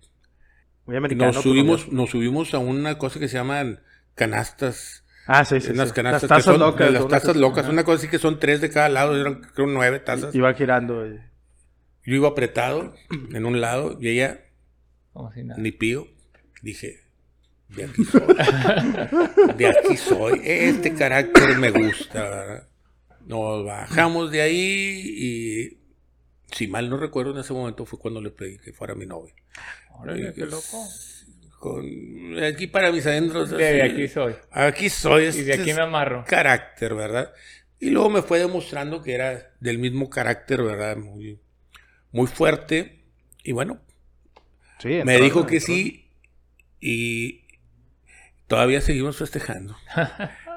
[0.87, 1.31] Muy americano.
[1.33, 3.81] nos subimos, nos subimos a una cosa que se llaman
[4.15, 5.71] canastas, Ah, sí, sí.
[5.71, 5.95] unas sí.
[5.95, 6.91] canastas Las tazas son locas.
[6.93, 10.01] las tazas locas, una cosa así que son tres de cada lado, eran creo nueve
[10.01, 10.35] tazas.
[10.35, 10.97] Iba girando.
[10.99, 11.19] güey.
[12.05, 12.95] Yo iba apretado
[13.33, 14.41] en un lado y ella
[15.13, 15.61] Como si nada.
[15.61, 16.09] ni pío.
[16.63, 17.03] Dije,
[17.69, 18.21] de aquí soy.
[19.57, 20.41] De aquí soy.
[20.45, 22.23] Este carácter me gusta.
[22.23, 22.69] ¿verdad?
[23.27, 25.79] Nos bajamos de ahí y,
[26.55, 29.35] si mal no recuerdo, en ese momento fue cuando le pedí que fuera mi novia.
[29.91, 30.87] Órale, qué loco.
[31.59, 33.51] Con, aquí para mis adentros.
[33.51, 34.35] De así, aquí soy.
[34.51, 35.25] Aquí soy.
[35.27, 36.25] Y de este aquí me amarro.
[36.27, 37.33] carácter, ¿verdad?
[37.79, 40.97] Y luego me fue demostrando que era del mismo carácter, ¿verdad?
[40.97, 41.41] Muy,
[42.11, 43.05] muy fuerte.
[43.45, 43.81] Y bueno,
[44.83, 45.67] Sí, me entró, dijo que Entró.
[45.67, 46.11] sí
[46.81, 47.45] y
[48.49, 49.77] todavía seguimos festejando.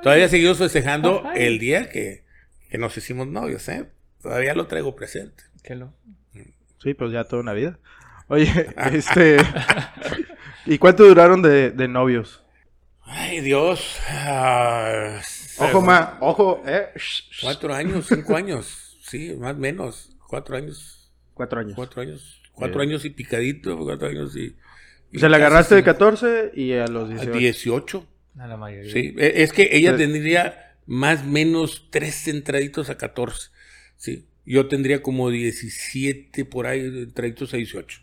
[0.02, 2.26] todavía seguimos festejando el día que,
[2.70, 3.90] que nos hicimos novios, ¿eh?
[4.22, 5.44] Todavía lo traigo presente.
[5.64, 5.94] Qué loco.
[6.82, 7.80] Sí, pues ya toda una vida.
[8.28, 8.50] Oye,
[8.92, 9.38] este.
[10.66, 12.44] ¿Y cuánto duraron de, de novios?
[13.04, 14.00] Ay, Dios.
[14.10, 15.22] Ah,
[15.60, 16.88] Ojo, ma, ojo, eh.
[17.42, 18.98] cuatro años, cinco años.
[19.04, 20.16] Sí, más o menos.
[20.28, 21.12] Cuatro años.
[21.36, 21.74] Cuatro años.
[21.76, 22.42] Cuatro años.
[22.56, 22.90] Cuatro Bien.
[22.92, 23.78] años y picadito.
[23.78, 24.56] Cuatro años y.
[25.12, 27.38] y O sea, la agarraste de cinco- 14 y a los 18.
[27.38, 28.08] 18.
[28.40, 28.92] A la mayoría.
[28.92, 33.50] Sí, e- es que ella Pues- tendría más o menos tres entraditos a 14.
[33.98, 38.02] Sí, yo tendría como 17 por ahí, entraditos a 18.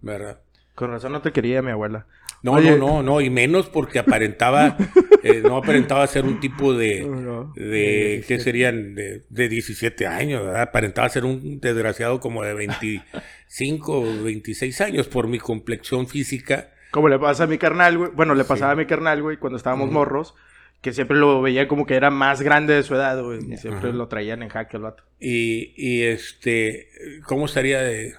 [0.00, 0.40] ¿Verdad?
[0.74, 2.06] Con razón no te quería mi abuela.
[2.42, 2.70] No, Oye.
[2.70, 4.76] no, no, no, y menos porque aparentaba,
[5.22, 7.52] eh, no aparentaba ser un tipo de, No.
[7.54, 8.94] de ¿qué serían?
[8.94, 10.62] De, de 17 años, ¿verdad?
[10.62, 16.70] Aparentaba ser un desgraciado como de 25 o 26 años por mi complexión física.
[16.90, 18.10] Como le pasa a mi carnal, güey.
[18.14, 18.48] Bueno, le Sí.
[18.48, 20.34] pasaba a mi carnal, güey, cuando estábamos morros.
[20.80, 23.40] Que siempre lo veía como que era más grande de su edad, güey.
[23.52, 23.98] Y siempre Ajá.
[23.98, 25.04] lo traían en jaque el vato.
[25.20, 26.88] Y, y este,
[27.26, 28.14] ¿cómo estaría de,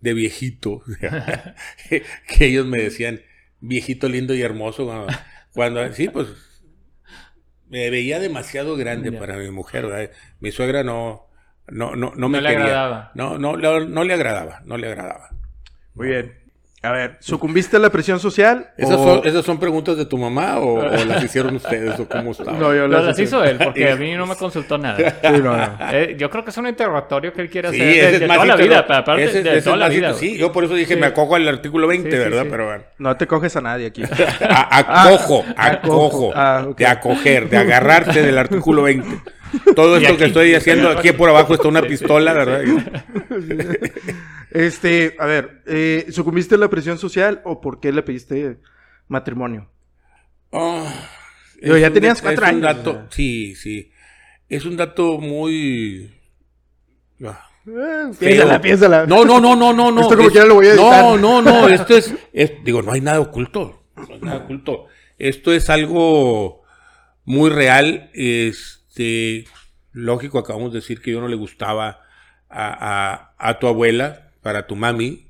[0.00, 0.82] de viejito?
[1.88, 3.20] que ellos me decían,
[3.60, 4.86] viejito lindo y hermoso.
[4.86, 5.06] Cuando,
[5.52, 6.28] cuando- sí, pues
[7.68, 9.86] me veía demasiado grande para mi mujer.
[9.86, 10.10] ¿verdad?
[10.40, 11.28] Mi suegra no,
[11.68, 12.64] no, no, no No me le quería.
[12.64, 13.12] agradaba.
[13.14, 15.30] No, no, no, no le agradaba, no le agradaba.
[15.94, 16.45] Muy bien.
[16.82, 18.68] A ver, ¿sucumbiste a la presión social?
[18.76, 22.06] ¿Esas, o- son, ¿Esas son preguntas de tu mamá o, o las hicieron ustedes o
[22.08, 22.52] cómo estaba?
[22.52, 23.22] No, yo las las hice.
[23.24, 24.96] hizo él, porque a mí no me consultó nada.
[24.98, 25.78] Sí, no, no.
[25.90, 28.20] Eh, yo creo que es un interrogatorio que él quiere Sí, hacer de, ese es
[28.20, 30.14] de más toda la vida, aparte ese- de ese es toda la vida.
[30.14, 31.00] Sí, yo por eso dije, Sí.
[31.00, 32.42] me acojo al artículo 20, Sí, sí, ¿verdad?
[32.44, 32.48] sí.
[32.50, 32.84] Pero bueno.
[32.98, 34.02] No te coges a nadie aquí.
[34.48, 36.78] A- acojo, Ah, acojo, ah, ok.
[36.78, 39.08] de acoger, de agarrarse del artículo 20.
[39.74, 42.62] Todo esto aquí- que estoy haciendo aquí por abajo está una pistola, ¿verdad?
[44.50, 48.58] Este, a ver, eh, ¿sucumbiste a la presión social o por qué le pediste
[49.08, 49.68] matrimonio?
[50.50, 50.86] Oh,
[51.60, 53.06] es ya un tenías cuatro es un años, dato- o sea.
[53.10, 53.90] sí, sí.
[54.48, 56.14] Es un dato muy...
[57.24, 59.06] ah, Eh, piénsala, piénsala.
[59.06, 60.00] No, no, no, no, no, no.
[60.02, 61.02] Esto como es- quiera lo voy a editar.
[61.04, 63.82] No, no, no, esto es, es- digo, no hay nada oculto.
[63.96, 64.86] No hay nada oculto.
[65.18, 66.62] Esto es algo
[67.24, 68.10] muy real.
[68.96, 69.44] Este,
[69.92, 72.00] lógico, acabamos de decir que yo no le gustaba
[72.48, 75.26] a, a- a tu abuela, para tu mami,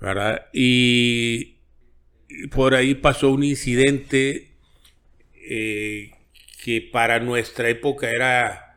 [0.00, 0.46] ¿verdad?
[0.52, 1.56] Y,
[2.28, 4.52] y por ahí pasó un incidente
[5.50, 6.12] eh,
[6.64, 8.76] que para nuestra época era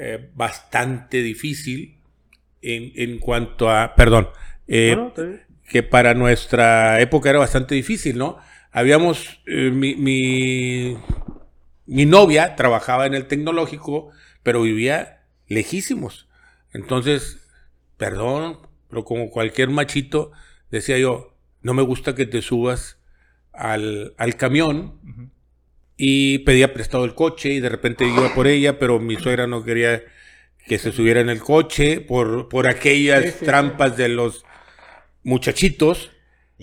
[0.00, 1.96] eh, bastante difícil
[2.62, 4.28] en, en cuanto a, perdón,
[4.68, 5.38] eh, No, no,
[5.68, 8.38] que para nuestra época era bastante difícil, ¿no?
[8.72, 10.96] Habíamos, mi, mi,
[11.92, 14.10] mi novia trabajaba en el tecnológico,
[14.42, 16.28] pero vivía lejísimos.
[16.72, 17.46] Entonces,
[17.98, 20.32] perdón, pero como cualquier machito,
[20.70, 22.98] decía yo, no me gusta que te subas
[23.52, 25.30] al, al camión
[25.96, 29.62] y pedía prestado el coche y de repente iba por ella, pero mi suegra no
[29.62, 30.02] quería
[30.66, 34.44] que se subiera en el coche por, por aquellas trampas de los
[35.22, 36.10] muchachitos,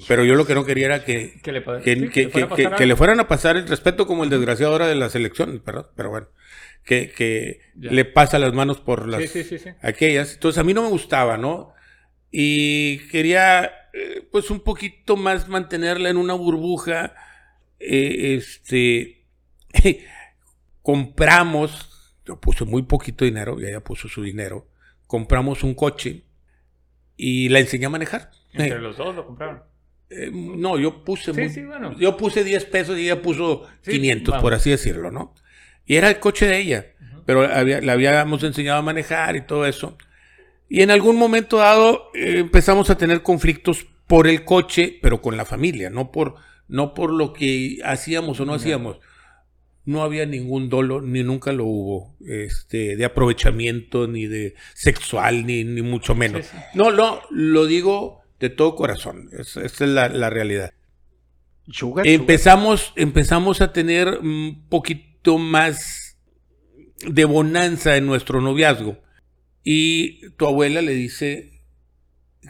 [0.07, 2.69] pero yo lo que no quería era que, Que le, que, sí, que- le que-
[2.77, 6.09] que fueran a pasar el respeto como el desgraciado ahora de la selección, perdón, pero
[6.09, 6.27] bueno,
[6.83, 7.91] que, que Ya.
[7.91, 10.33] le pasa las manos por las Sí, sí, aquellas.
[10.33, 11.73] Entonces a mí no me gustaba, ¿no?
[12.31, 17.13] Y quería, eh, pues, un poquito más mantenerla en una burbuja.
[17.79, 19.25] Eh, este,
[20.81, 24.67] compramos, yo puse muy poquito dinero, y ella puso su dinero.
[25.07, 26.23] Compramos un coche
[27.17, 28.31] y la enseñé a manejar.
[28.53, 29.63] Entre los dos lo compraron.
[30.09, 31.97] Eh, no, yo puse Sí, muy- sí, bueno.
[31.99, 34.41] yo puse 10 pesos y ella puso Sí, 500, vamos.
[34.43, 35.35] por así decirlo, ¿no?
[35.85, 36.85] Y era el coche de ella,
[37.25, 39.97] pero había, la habíamos enseñado a manejar y todo eso.
[40.67, 45.37] Y en algún momento dado eh, empezamos a tener conflictos por el coche, pero con
[45.37, 46.35] la familia, no por,
[46.67, 48.99] no por lo que hacíamos o no hacíamos.
[49.85, 55.63] No había ningún dolo, ni nunca lo hubo, este, de aprovechamiento, ni de sexual, ni,
[55.63, 56.47] ni mucho menos.
[56.75, 59.29] No, no, lo digo de todo corazón.
[59.37, 60.73] Es- Esa es la, la realidad.
[61.67, 62.07] Sugar, sugar.
[62.07, 66.17] Empezamos, empezamos a tener un poquito más
[67.07, 68.97] de bonanza en nuestro noviazgo.
[69.63, 71.61] Y tu abuela le dice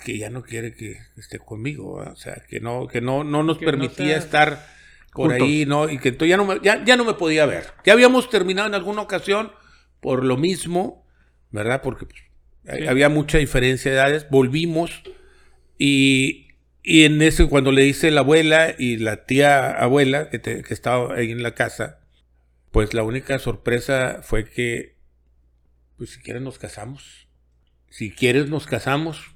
[0.06, 2.14] que ya no quiere que esté conmigo, ¿verdad?
[2.14, 4.68] o sea, que no, que no, no nos Que no permitía sea- estar
[5.12, 5.48] por Juntos.
[5.48, 5.90] ahí, ¿no?
[5.90, 7.66] Y que entonces ya no, me, ya, ya no me podía ver.
[7.84, 9.52] Ya habíamos terminado en alguna ocasión
[10.00, 11.06] por lo mismo,
[11.52, 11.82] ¿verdad?
[11.82, 12.22] Porque pues,
[12.78, 12.86] Sí.
[12.88, 14.28] había mucha diferencia de edades.
[14.30, 15.02] Volvimos
[15.80, 16.50] y,
[16.84, 20.74] y en ese, cuando le dice la abuela y la tía abuela que, te- que
[20.76, 22.02] estaba ahí en la casa,
[22.72, 24.98] pues la única sorpresa fue que,
[25.98, 27.28] pues si quieres nos casamos.
[27.90, 29.36] Si quieres nos casamos.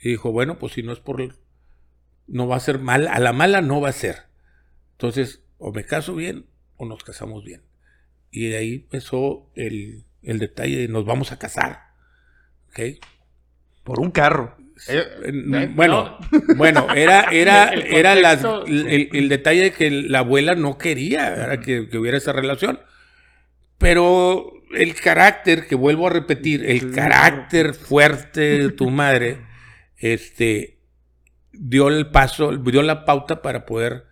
[0.00, 1.34] Y dijo, bueno, pues si no es por...
[2.26, 4.24] No va a ser mal, a la mala no va a ser.
[4.92, 7.62] Entonces, o me caso bien o nos casamos bien.
[8.30, 11.94] Y de ahí empezó el, el detalle de nos vamos a casar.
[12.68, 12.80] ¿Ok?
[13.82, 14.56] Por un carro.
[14.88, 16.18] Eh, bueno,
[16.56, 18.66] bueno, era, era, El era las- contexto,
[19.12, 22.80] el, detalle de que la abuela no quería que, que hubiera esa relación.
[23.78, 29.40] Pero el carácter, que vuelvo a repetir, el carácter fuerte de tu madre,
[29.96, 30.78] este,
[31.52, 34.06] dio el paso, dio la pauta para poder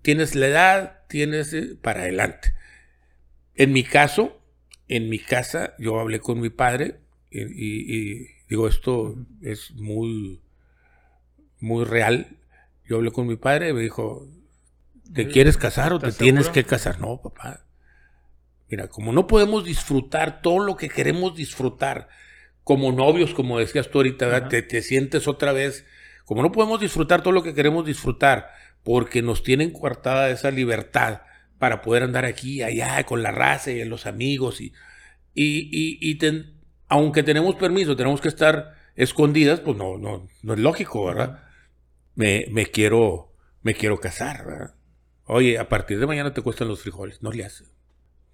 [0.00, 2.54] Tienes la edad, tienes eh, para adelante.
[3.54, 4.40] En mi caso,
[4.88, 7.00] en mi casa, yo hablé con mi padre
[7.30, 10.40] y, y- y digo, esto es muy,
[11.60, 12.36] muy real.
[12.88, 14.26] Yo hablé con mi padre y me dijo,
[15.14, 17.00] ¿te quieres casar o te ¿Estás tienes que casar?
[17.00, 17.64] No, papá.
[18.68, 22.08] Mira, como no podemos disfrutar todo lo que queremos disfrutar
[22.64, 25.84] como novios, como decías tú ahorita, te, te sientes otra vez,
[26.24, 28.48] como no podemos disfrutar todo lo que queremos disfrutar,
[28.82, 31.22] porque nos tienen coartada esa libertad
[31.58, 34.72] para poder andar aquí, allá, con la raza y los amigos, y,
[35.34, 36.51] y, y- y ten-
[36.92, 41.42] aunque tenemos permiso, tenemos que estar escondidas, pues no, no, no es lógico, ¿verdad?
[42.14, 44.74] Me, me quiero, me quiero casar, ¿verdad?
[45.24, 47.64] Oye, a partir de mañana te cuestan los frijoles, no le hace.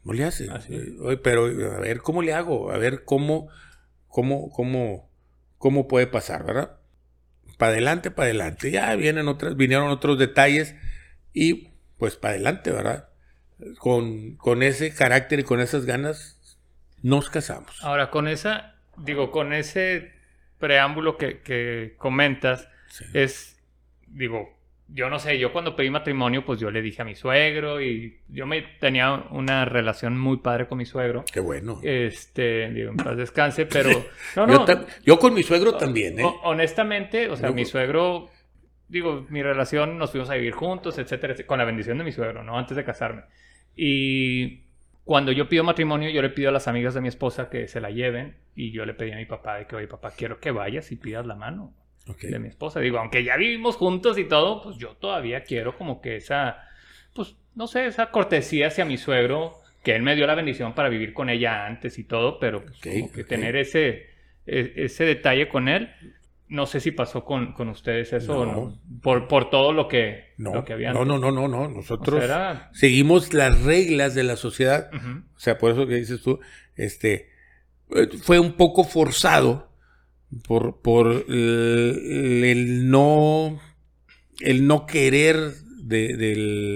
[0.03, 0.49] No le hace.
[0.51, 3.49] Oye, pero a ver cómo le hago, a ver cómo,
[4.09, 5.09] cómo, cómo,
[5.59, 6.81] cómo puede pasar, ¿verdad?
[7.59, 8.73] Para adelante, para adelante.
[8.73, 10.75] Ya vienen otras, vinieron otros detalles
[11.33, 13.11] y pues para adelante, ¿verdad?
[13.79, 16.38] Con, con ese carácter y con esas ganas
[17.02, 17.82] nos casamos.
[17.84, 20.12] Ahora, con esa, digo, con ese
[20.58, 23.04] preámbulo que, que comentas, Sí.
[23.12, 23.62] es,
[24.06, 24.56] digo,
[24.88, 28.20] yo no sé, yo cuando pedí matrimonio, pues yo le dije a mi suegro y
[28.28, 31.24] yo me tenía una relación muy padre con mi suegro.
[31.30, 31.78] Qué bueno.
[31.82, 33.90] Este, digo, en paz descanse, pero
[34.37, 36.24] no, yo, no, yo con mi suegro también, ¿eh?
[36.24, 38.30] ho- honestamente, o sea, Yo- mi suegro,
[38.88, 42.12] digo, mi relación, nos fuimos a vivir juntos, etcétera, etcétera, con la bendición de mi
[42.12, 42.58] suegro, ¿no?
[42.58, 43.24] Antes de casarme.
[43.76, 44.62] Y
[45.09, 47.81] cuando yo pido matrimonio, yo le pido a las amigas de mi esposa que se
[47.81, 50.51] la lleven y yo le pedí a mi papá de que, oye, papá, quiero que
[50.51, 51.73] vayas y pidas la mano
[52.29, 52.79] de mi esposa.
[52.81, 56.62] Digo, aunque ya vivimos juntos y todo, pues yo todavía quiero como que esa,
[57.14, 60.90] pues no sé, esa cortesía hacia mi suegro, que él me dio la bendición para
[60.90, 64.11] vivir con ella antes y todo, pero pues, como que tener ese,
[64.44, 65.88] e- ese detalle con él.
[66.48, 68.80] No sé si pasó con, con ustedes eso o No.
[69.02, 71.62] Por, por todo lo que, No, lo que había no, no, no, no, no.
[71.62, 74.90] O Nosotros sea, era- seguimos las reglas de la sociedad.
[75.37, 76.40] O sea, por eso que dices tú,
[76.76, 77.28] este,
[77.90, 79.72] eh, fue un poco forzado
[80.46, 83.61] por, por el, el no,
[84.40, 85.37] el no querer
[85.82, 86.34] de, de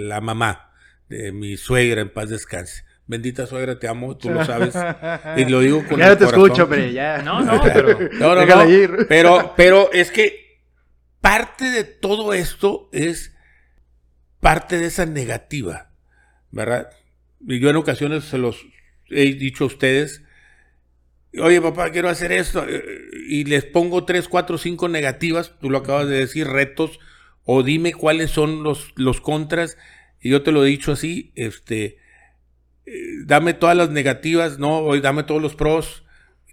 [0.08, 0.70] la mamá,
[1.08, 2.84] de mi suegra, en paz descanse.
[3.12, 4.74] Bendita suegra, te amo, tú lo sabes.
[5.36, 6.46] Y lo digo con ya el no te corazón.
[6.46, 7.18] escucho, hombre, ya.
[7.18, 7.98] No, no, pero...
[8.14, 9.06] No, no, ir.
[9.06, 10.58] Pero, pero es que
[11.20, 13.34] parte de todo esto es
[14.40, 15.90] parte de esa negativa,
[16.50, 16.88] ¿verdad?
[17.46, 18.64] Y yo en ocasiones se los
[19.10, 20.22] he dicho a ustedes,
[21.38, 22.82] oye papá, quiero hacer esto, eh,
[23.28, 26.98] y les pongo tres, cuatro, cinco negativas, tú lo acabas de decir, retos,
[27.44, 29.76] o dime cuáles son los, los contras,
[30.18, 31.98] y yo te lo he dicho así, este,
[33.26, 36.04] dame todas las negativas, no, o dame todos los pros,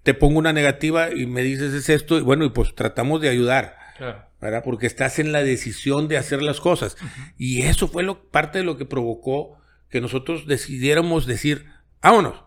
[0.03, 3.29] te pongo una negativa y me dices es esto, y bueno, y pues tratamos de
[3.29, 3.77] ayudar.
[3.97, 4.29] Claro.
[4.39, 4.61] ¿verdad?
[4.63, 6.95] Porque estás en la decisión de hacer las cosas.
[7.37, 9.57] Y eso fue lo, parte de lo que provocó
[9.89, 11.65] que nosotros decidiéramos decir,
[12.01, 12.43] vámonos,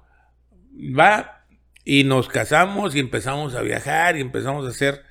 [0.75, 1.45] va,
[1.85, 5.03] y nos casamos y empezamos a viajar y empezamos a hacer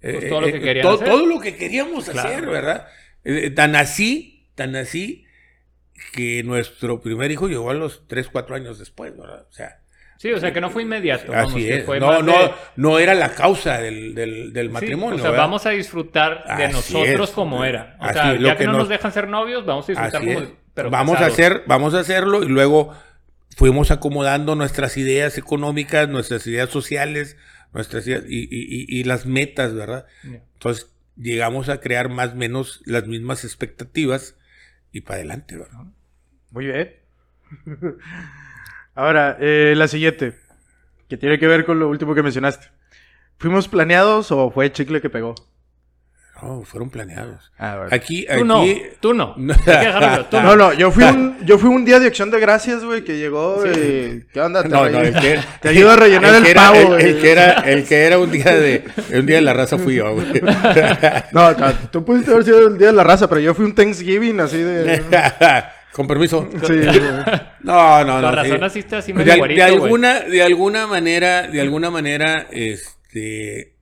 [0.00, 1.08] eh, Pues todo lo que querían todo, hacer.
[1.08, 2.28] todo lo que queríamos Claro.
[2.28, 2.86] hacer, ¿verdad?
[3.24, 5.26] Eh, tan así, tan así,
[6.12, 9.46] que nuestro primer hijo llegó a los 3, 4 años después, ¿verdad?
[9.48, 9.76] O sea,
[10.18, 11.32] Sí, o sea, que no fue inmediato.
[11.32, 11.86] así es.
[11.86, 15.14] fue No, no, de- no era la causa del, del, del Sí, matrimonio.
[15.16, 15.44] o sea, ¿verdad?
[15.44, 17.34] vamos a disfrutar de Así nosotros es.
[17.34, 17.96] como era.
[18.00, 20.16] O Así sea, es, ya que, no nos- nos dejan ser novios, vamos a disfrutar
[20.22, 20.40] Así como...
[20.46, 20.52] es.
[20.74, 22.94] pero vamos a hacer, vamos a hacerlo y luego
[23.56, 27.38] fuimos acomodando nuestras ideas económicas, nuestras ideas sociales,
[27.72, 30.04] nuestras ideas y, y- y- y las metas, ¿verdad?
[30.52, 34.36] Entonces llegamos a crear más o menos las mismas expectativas
[34.92, 35.84] y para adelante, ¿verdad?
[36.50, 36.92] Muy bien.
[38.94, 40.34] Ahora, eh, la siguiente,
[41.08, 42.68] que tiene que ver con lo último que mencionaste.
[43.38, 45.34] ¿Fuimos planeados o fue chicle que pegó?
[46.42, 47.50] No, fueron planeados.
[47.58, 47.90] Ah, bueno.
[47.94, 49.34] Aquí, Tú no, aquí, tú no.
[49.38, 49.54] No.
[49.54, 52.84] Dejarlo tú No, no, yo fui un, yo fui un día de acción de gracias,
[52.84, 54.24] güey, que llegó, y...
[54.32, 54.62] ¿Qué onda?
[54.62, 56.86] Te, No, re- no, el que- te ayudo a rellenar el, que era, pavo, el-
[56.86, 57.04] güey.
[57.06, 59.96] el que era, el que era un día de, un día de la raza fui
[59.96, 60.26] yo, güey.
[61.32, 63.74] No, no, tú pudiste haber sido el día de la raza, pero yo fui un
[63.74, 65.02] Thanksgiving así de...
[65.92, 66.48] Con permiso.
[66.66, 66.74] Sí.
[67.62, 68.28] No, no, no.
[68.28, 68.58] Con razón sí.
[68.60, 69.60] naciste así de, medio de güey.
[69.60, 73.74] alguna, de alguna manera, de alguna manera, este,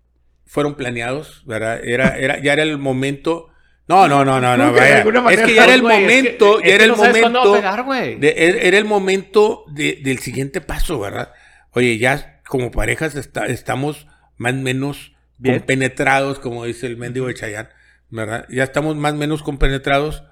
[0.48, 1.80] fueron planeados, ¿verdad?
[1.84, 3.50] Era, era, ya era el momento.
[3.86, 5.30] No, no, no, no, no, ¿Cómo que de vaya.
[5.40, 7.56] Es que ya era el momento, ya era el momento.
[7.56, 11.32] era el momento de- del siguiente paso, ¿verdad?
[11.72, 15.58] Oye, ya como parejas está- estamos más o menos Bien.
[15.58, 17.68] compenetrados, como dice el mendigo de Chayán,
[18.10, 18.46] ¿verdad?
[18.50, 20.22] Ya estamos más o menos compenetrados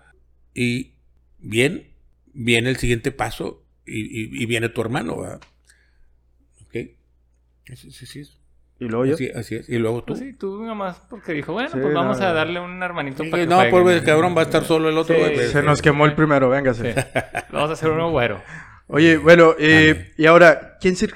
[0.55, 0.95] y
[1.39, 1.93] bien,
[2.33, 5.41] viene el siguiente paso y, y- y viene tu hermano, ¿verdad?
[6.63, 6.75] Ok.
[7.75, 8.23] Sí, sí, sí.
[8.79, 9.15] Y luego yo.
[9.15, 9.69] Así, así es.
[9.69, 10.15] Y luego tú.
[10.15, 13.25] Pues sí, tú nomás porque dijo, bueno, Sí, pues vamos no, a darle un hermanito
[13.25, 15.17] Sí, para que no, por ver, cabrón, va a estar solo el otro.
[15.17, 15.49] Sí, güey.
[15.49, 16.93] Se nos quemó el primero, véngase.
[16.93, 17.01] Sí.
[17.53, 18.41] Vamos a hacer uno güero.
[18.89, 21.09] Oye, bueno, eh, y ahora, ¿quién se,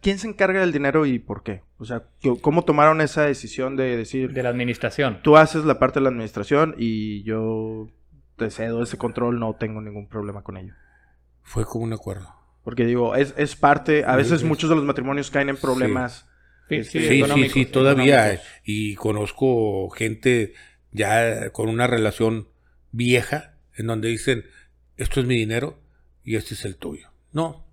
[0.00, 1.62] ¿quién se encarga del dinero y por qué?
[1.76, 2.04] O sea,
[2.40, 5.20] ¿cómo tomaron esa decisión de decir, De la administración.
[5.22, 7.88] tú haces la parte de la administración y yo
[8.36, 10.72] te cedo ese control, no tengo ningún problema con ello?
[11.42, 12.34] Fue como un acuerdo.
[12.64, 16.27] Porque digo, es, es parte, a veces muchos de los matrimonios caen en problemas.
[16.68, 18.40] Sí, Este, sí, Sí, sí, todavía.
[18.64, 20.54] Y conozco gente
[20.92, 22.48] ya con una relación
[22.92, 24.44] vieja en donde dicen,
[24.96, 25.78] esto es mi dinero
[26.24, 27.08] y este es el tuyo.
[27.32, 27.66] No,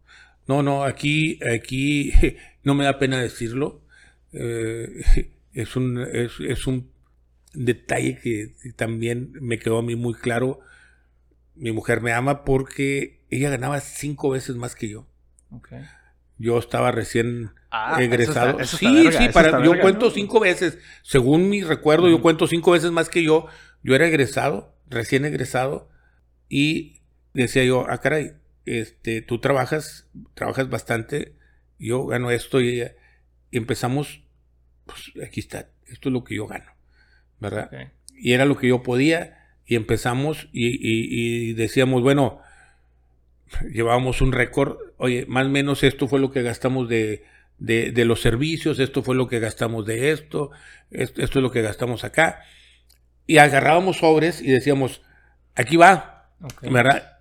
[0.47, 2.13] no, no, aquí, aquí
[2.63, 3.81] no me da pena decirlo.
[4.33, 5.03] Eh,
[5.53, 6.91] es, un, es, es un
[7.53, 10.59] detalle que también me quedó a mí muy claro.
[11.55, 15.07] Mi mujer me ama porque ella ganaba cinco veces más que yo.
[16.37, 18.49] Yo estaba recién Ah, egresado.
[18.51, 20.11] eso está- eso sí, verga, sí, para, yo verga, cuento ¿no?
[20.11, 20.77] cinco veces.
[21.03, 23.47] Según mi recuerdo, yo cuento cinco veces más que yo.
[23.83, 25.89] Yo era egresado, recién egresado,
[26.49, 27.01] y
[27.33, 28.33] decía yo, ah, caray,
[28.65, 31.35] este, tú trabajas, trabajas bastante,
[31.77, 32.81] yo gano esto, y,
[33.51, 34.21] y empezamos,
[34.85, 36.71] pues aquí está, esto es lo que yo gano,
[37.39, 37.69] ¿verdad?
[37.71, 37.91] ok.
[38.17, 42.39] y era lo que yo podía y empezamos y, y- y decíamos, bueno,
[43.71, 47.23] llevábamos un récord, oye, más o menos esto fue lo que gastamos de,
[47.57, 50.51] de- de los servicios, esto fue lo que gastamos de esto,
[50.91, 52.41] esto, esto es lo que gastamos acá.
[53.27, 55.01] Y agarrábamos sobres y decíamos,
[55.55, 56.29] aquí va.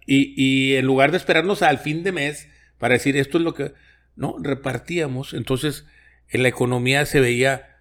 [0.06, 3.54] Y, y en lugar de esperarnos al fin de mes para decir esto es lo
[3.54, 3.72] que,
[4.16, 5.86] no, repartíamos, entonces
[6.28, 7.78] en la economía se veía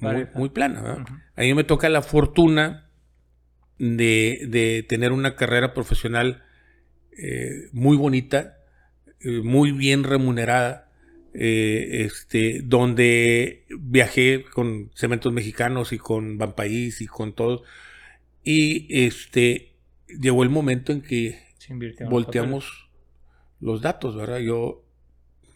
[0.00, 1.04] muy, muy plana.
[1.36, 2.88] A mí me toca la fortuna
[3.78, 6.42] de, de tener una carrera profesional
[7.16, 8.58] eh, muy bonita,
[9.20, 10.87] eh, muy bien remunerada,
[11.40, 17.62] eh, este, donde viajé con Cementos Mexicanos y con Banpaís y con todos.
[18.42, 19.76] Y este,
[20.08, 21.38] llegó el momento en que
[22.10, 22.90] volteamos
[23.60, 24.38] los datos, ¿verdad?
[24.38, 24.84] Yo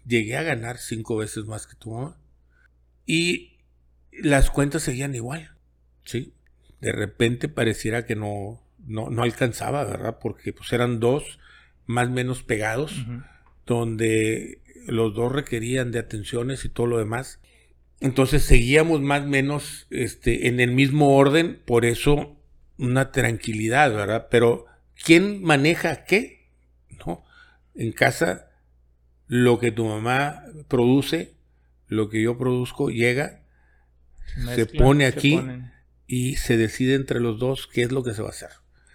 [0.06, 2.16] llegué a ganar cinco veces más que tu mamá.
[3.04, 3.58] Y
[4.12, 5.56] las cuentas seguían igual,
[6.04, 6.32] ¿sí?
[6.80, 10.20] De repente pareciera que no, no, no alcanzaba, ¿verdad?
[10.20, 11.40] Porque pues eran dos
[11.86, 13.04] más o menos pegados,
[13.66, 17.40] donde los dos requerían de atenciones y todo lo demás.
[18.00, 22.36] Entonces seguíamos más o menos este, en el mismo orden, por eso
[22.78, 24.26] una tranquilidad, ¿verdad?
[24.30, 24.66] Pero
[25.04, 26.48] ¿quién maneja qué?
[27.06, 27.24] ¿No?
[27.74, 28.50] En casa,
[29.28, 31.34] lo que tu mamá produce,
[31.86, 33.42] lo que yo produzco, llega
[34.54, 35.40] se pone aquí.
[36.06, 38.50] y se decide entre los dos qué es lo que se va a hacer.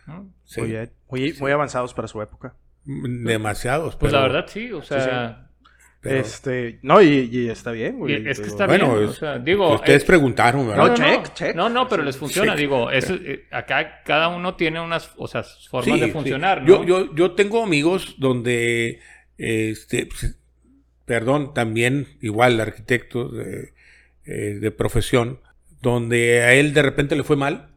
[0.06, 0.34] ¿no?
[0.44, 0.62] Sí.
[0.62, 2.56] Oye, oye, muy avanzados para su época.
[2.86, 3.96] Demasiados.
[3.96, 5.47] Pues pero- la verdad sí, o sea,
[6.08, 8.28] pero- Este, no, y, y está bien, y güey.
[8.30, 10.96] es que está bueno, bien, o es- sea, digo, Ustedes eh, preguntaron, No, ¿verdad?
[10.96, 11.56] check, check.
[11.56, 12.60] No, no, pero les funciona, check.
[12.60, 16.80] digo, eso, eh, acá cada uno tiene unas, o sea, formas Sí, de funcionar, Yo,
[16.80, 16.84] ¿no?
[16.86, 19.00] yo, yo tengo amigos donde,
[19.38, 20.38] este, pues,
[21.06, 23.74] perdón, también igual arquitectos de,
[24.26, 25.40] eh, de profesión,
[25.82, 27.70] donde a él de repente le fue mal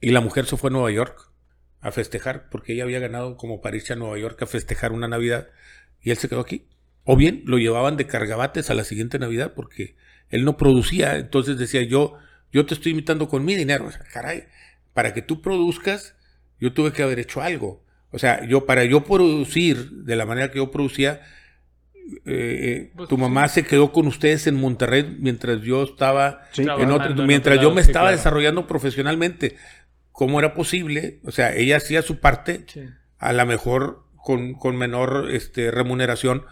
[0.00, 1.30] y la mujer se fue a Nueva York
[1.82, 5.06] a festejar, porque ella había ganado como para irse a Nueva York a festejar una
[5.08, 5.48] Navidad
[6.02, 6.66] y él se quedó aquí.
[7.12, 9.96] O bien lo llevaban de cargabates a la siguiente Navidad porque
[10.28, 12.14] él no producía, entonces decía yo,
[12.52, 13.86] yo te estoy imitando con mi dinero.
[13.86, 14.44] O sea, caray,
[14.94, 16.14] para que tú produzcas,
[16.60, 17.84] yo tuve que haber hecho algo.
[18.12, 21.20] O sea, yo para yo producir de la manera que yo producía,
[22.26, 26.90] eh, Pues, tu mamá se quedó con ustedes en Monterrey mientras yo estaba Sí, en
[26.90, 28.16] otro- en mientras yo lado, me sí, estaba claro.
[28.16, 29.56] desarrollando profesionalmente.
[30.12, 31.20] ¿Cómo era posible?
[31.24, 32.82] O sea, ella hacía su parte, Sí.
[33.18, 36.44] a lo mejor con, con menor este, remuneración,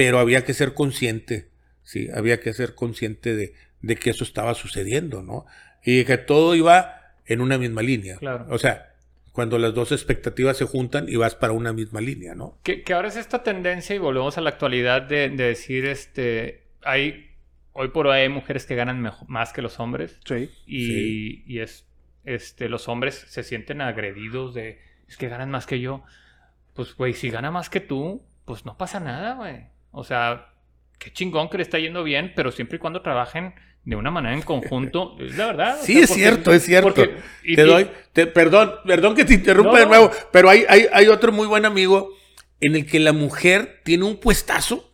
[0.00, 1.50] pero había que ser consciente,
[1.82, 5.44] sí, había que ser consciente de, de que eso estaba sucediendo, ¿no?
[5.84, 8.16] Y que todo iba en una misma línea.
[8.16, 8.46] Claro.
[8.48, 8.94] O sea,
[9.32, 12.58] cuando las dos expectativas se juntan y vas para una misma línea, ¿no?
[12.62, 16.64] Que, que ahora es esta tendencia y volvemos a la actualidad de, de decir, este,
[16.82, 17.32] hay,
[17.72, 20.48] hoy por hoy hay mujeres que ganan más que los hombres Sí.
[20.66, 21.44] y, Sí.
[21.46, 21.84] y es,
[22.24, 26.04] este, los hombres se sienten agredidos de, es que ganan más que yo.
[26.72, 29.66] Pues, güey, si gana más que tú, pues no pasa nada, güey.
[29.90, 30.46] O sea,
[30.98, 34.34] qué chingón que le está yendo bien, pero siempre y cuando trabajen de una manera
[34.34, 35.78] en conjunto, es la verdad.
[35.80, 36.94] o Sí, sea, es cierto, es cierto.
[36.94, 40.64] porque- y- te doy, te- perdón, perdón que te interrumpa No, de nuevo, pero hay,
[40.68, 42.10] hay, hay otro muy buen amigo
[42.60, 44.92] en el que la mujer tiene un puestazo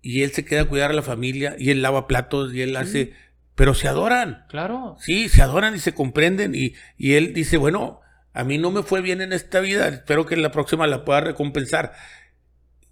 [0.00, 2.74] y él se queda a cuidar a la familia y él lava platos y él
[2.76, 3.12] hace,
[3.54, 4.46] pero se adoran.
[4.48, 4.96] Claro.
[4.98, 8.00] Sí, se adoran y se comprenden y, y él dice, bueno,
[8.32, 11.04] a mí no me fue bien en esta vida, espero que en la próxima la
[11.04, 11.92] pueda recompensar.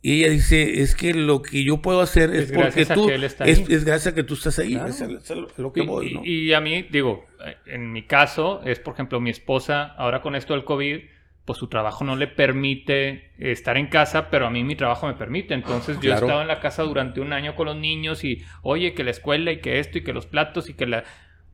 [0.03, 3.15] Y ella dice, es que lo que yo puedo hacer es, Es porque tú, que
[3.17, 3.67] él está es, ahí.
[3.69, 4.73] es gracias a que tú estás ahí.
[4.73, 4.89] Claro.
[4.89, 6.25] Es, lo- que Y, voy, ¿no?
[6.25, 7.27] y a mí, digo,
[7.67, 11.01] en mi caso, es por ejemplo mi esposa, ahora con esto del COVID,
[11.45, 15.15] pues su trabajo no le permite estar en casa, pero a mí mi trabajo me
[15.15, 15.53] permite.
[15.55, 18.95] Entonces yo he estado en la casa durante un año con los niños y, oye,
[18.95, 21.05] que la escuela y que esto y que los platos y que la...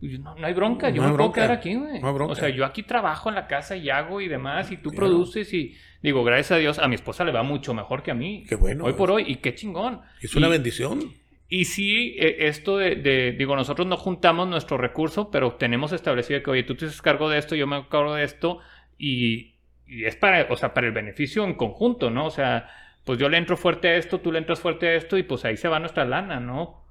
[0.00, 1.34] y No, no hay bronca, yo No me puedo bronca.
[1.42, 2.00] quedar aquí, güey.
[2.00, 2.32] No hay bronca.
[2.32, 5.06] O sea, yo aquí trabajo en la casa y hago y demás, y tú Claro.
[5.06, 8.14] produces y digo, gracias a Dios, a mi esposa le va mucho mejor que a
[8.14, 8.44] mí.
[8.48, 8.84] Qué bueno.
[8.84, 10.00] Hoy por hoy, y qué chingón.
[10.20, 11.00] Es una Y- bendición.
[11.48, 16.42] y sí, eh, esto de, de- digo, nosotros no juntamos nuestro recurso, pero tenemos establecido
[16.42, 18.58] que, oye, tú te haces cargo de esto, yo me hago cargo de esto,
[18.98, 19.54] y,
[19.86, 22.26] y es para, o sea, para el beneficio en conjunto, ¿no?
[22.26, 22.68] O sea,
[23.04, 25.44] pues yo le entro fuerte a esto, tú le entras fuerte a esto, y pues
[25.44, 26.84] ahí se va nuestra lana, ¿no?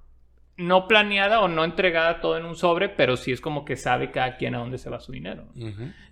[0.58, 4.12] No planeada o no entregada todo en un sobre, pero sí es como que sabe
[4.12, 5.47] cada quien a dónde se va su dinero.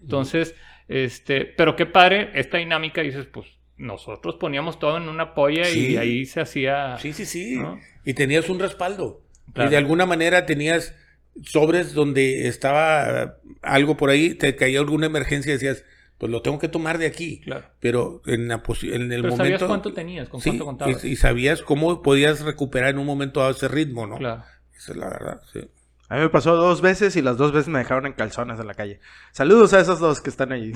[0.02, 0.56] Entonces,
[0.88, 5.98] este, pero qué padre, esta dinámica, dices, pues nosotros poníamos todo en una polla y
[5.98, 6.98] ahí se hacía...
[7.00, 7.56] Sí, sí, sí.
[7.56, 7.80] ¿no?
[8.06, 9.22] Y tenías un respaldo.
[9.54, 9.70] Claro.
[9.70, 10.96] Y de alguna manera tenías
[11.42, 15.86] sobres donde estaba algo por ahí, te caía alguna emergencia y decías,
[16.24, 17.42] pues lo tengo que tomar de aquí.
[17.42, 17.66] Claro.
[17.82, 19.36] Pero en, la en el Pero momento...
[19.36, 21.04] sabías cuánto tenías, con Sí, cuánto contabas.
[21.04, 24.16] y, y sabías cómo podías recuperar en un momento dado ese ritmo, ¿no?
[24.20, 24.42] Claro.
[24.74, 25.70] Esa es la verdad, sí.
[26.08, 28.68] A mí me pasó dos veces y las dos veces me dejaron en calzones en
[28.68, 29.02] la calle.
[29.34, 30.72] Saludos a esos dos que están ahí.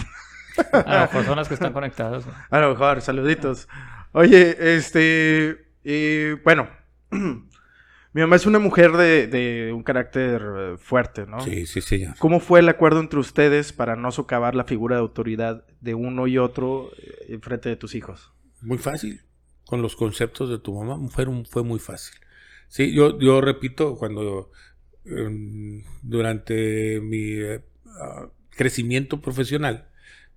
[0.73, 2.25] A las personas que están conectadas.
[2.25, 2.33] ¿no?
[2.49, 3.69] A lo mejor, saluditos.
[4.11, 5.65] Oye, este.
[5.85, 6.67] Y bueno.
[8.17, 11.39] Mi mamá es una mujer de, de un carácter eh, fuerte, ¿no?
[11.39, 12.15] Sí, sí, señor.
[12.17, 16.25] ¿Cómo fue el acuerdo entre ustedes para no socavar la figura de autoridad de uno
[16.25, 18.33] y otro eh, en frente de tus hijos?
[18.61, 19.21] Muy fácil.
[19.67, 22.15] Con los conceptos de tu mamá fue, fue muy fácil.
[22.69, 24.49] Sí, yo, yo repito, cuando
[25.05, 27.63] em, durante mi eh,
[28.01, 29.89] ah, crecimiento profesional,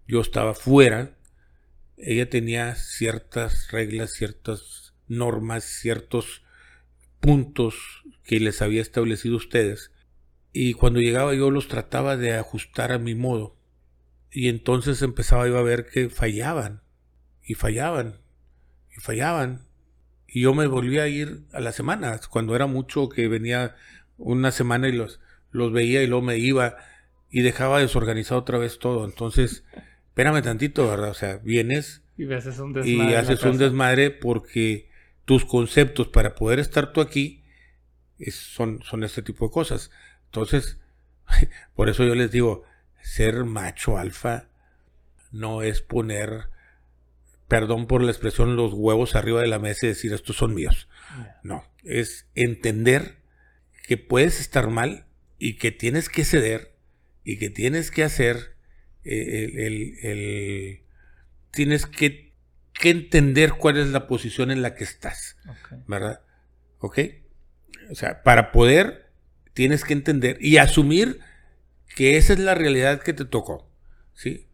[0.07, 1.17] yo estaba fuera,
[1.97, 6.43] ella tenía ciertas reglas, ciertas normas, ciertos
[7.21, 9.93] puntos que les había establecido ustedes.
[10.53, 13.57] Y cuando llegaba yo los trataba de ajustar a mi modo.
[14.33, 16.83] Y entonces empezaba yo a ver que fallaban.
[17.43, 18.21] Y fallaban.
[18.97, 19.67] Y fallaban.
[20.27, 22.29] Y yo me volvía a ir a las semanas.
[22.29, 23.77] Cuando era mucho que venía
[24.17, 26.77] una semana y los, los veía y luego me iba.
[27.31, 29.05] Y dejaba desorganizado otra vez todo.
[29.05, 29.65] Entonces,
[30.09, 31.11] espérame tantito, ¿verdad?
[31.11, 33.11] O sea, vienes Y haces un desmadre.
[33.11, 34.90] y haces un desmadre porque
[35.31, 37.45] tus conceptos para poder estar tú aquí
[38.19, 39.93] es- son, son este tipo de cosas.
[40.25, 40.79] Entonces,
[41.77, 42.65] por eso yo les digo,
[43.01, 44.49] ser macho alfa
[45.31, 46.49] no es poner,
[47.47, 50.89] perdón por la expresión, los huevos arriba de la mesa y decir estos son míos.
[51.45, 53.19] No, es entender
[53.87, 55.07] que puedes estar mal
[55.39, 56.75] y que tienes que ceder
[57.23, 58.57] y que tienes que hacer
[59.05, 60.81] eh, el, el- el-
[61.53, 62.30] tienes que,
[62.81, 65.37] que entender cuál es la posición en la que estás.
[65.87, 66.23] ¿verdad?
[66.79, 66.99] ¿Ok?
[67.91, 69.11] O sea, para poder
[69.53, 71.21] tienes que entender y asumir
[71.95, 73.69] que esa es la realidad que te tocó,
[74.15, 74.47] ¿sí?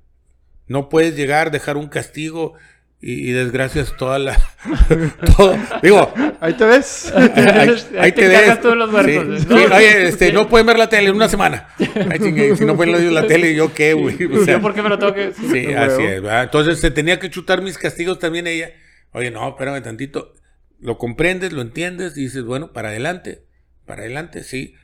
[0.66, 2.54] No puedes llegar, dejar un castigo
[3.00, 4.38] y, y desgracias toda la...
[5.36, 7.12] todo- digo, Ahí te ves.
[7.14, 8.64] ahí, ahí te, encargas ves.
[8.64, 9.58] de los Sí, ¿no?
[9.58, 11.68] sí, oye, este, no pueden ver la tele en una semana.
[11.78, 14.16] Ay, chingue, si no pueden ver la tele, ¿yo qué, güey?
[14.24, 15.32] O sea, Yo por qué me lo tengo que...
[15.32, 16.22] Sí, así es.
[16.22, 16.44] ¿verdad?
[16.44, 18.70] Entonces se tenía que chutar mis castigos también ella.
[19.12, 20.32] Oye, no, espérame tantito.
[20.80, 23.44] Lo comprendes, lo entiendes y dices, bueno, para adelante,
[23.86, 24.74] para adelante, sí.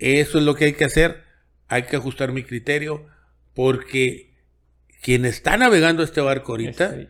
[0.00, 1.22] Eso es lo que hay que hacer.
[1.68, 3.06] Hay que ajustar mi criterio
[3.54, 4.34] porque
[5.02, 7.08] quien está navegando este barco ahorita Este,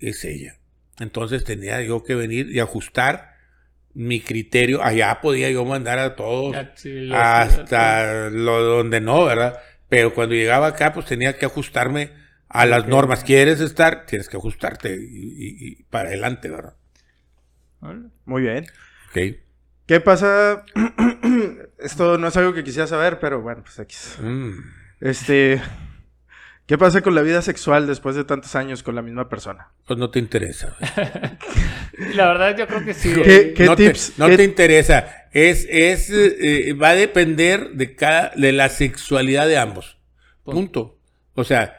[0.00, 0.56] es ella.
[0.98, 3.34] Entonces tenía yo que venir y ajustar
[3.94, 4.82] mi criterio.
[4.82, 9.58] Allá podía yo mandar a todos sí, hasta lo donde no, ¿verdad?
[9.88, 12.12] Pero cuando llegaba acá, pues tenía que ajustarme
[12.48, 13.24] a las normas.
[13.24, 14.06] ¿Quieres estar?
[14.06, 16.74] Tienes que ajustarte y, y- y para adelante, ¿verdad?
[18.24, 18.66] Muy bien.
[19.86, 20.64] ¿Qué pasa?
[21.78, 24.18] Esto no es algo que quisiera saber, pero bueno, pues X.
[24.22, 24.50] Mm.
[25.00, 25.60] Este.
[26.70, 29.72] ¿Qué pasa con la vida sexual después de tantos años con la misma persona?
[29.88, 30.76] Pues no te interesa.
[32.14, 33.12] La verdad, yo creo que sí.
[33.12, 34.12] ¿Qué- qué no tips?
[34.12, 35.26] Te, no qué- te interesa.
[35.32, 39.98] Es, es, eh, va a depender de cada, de la sexualidad de ambos.
[40.44, 40.96] Punto.
[41.34, 41.74] O sea,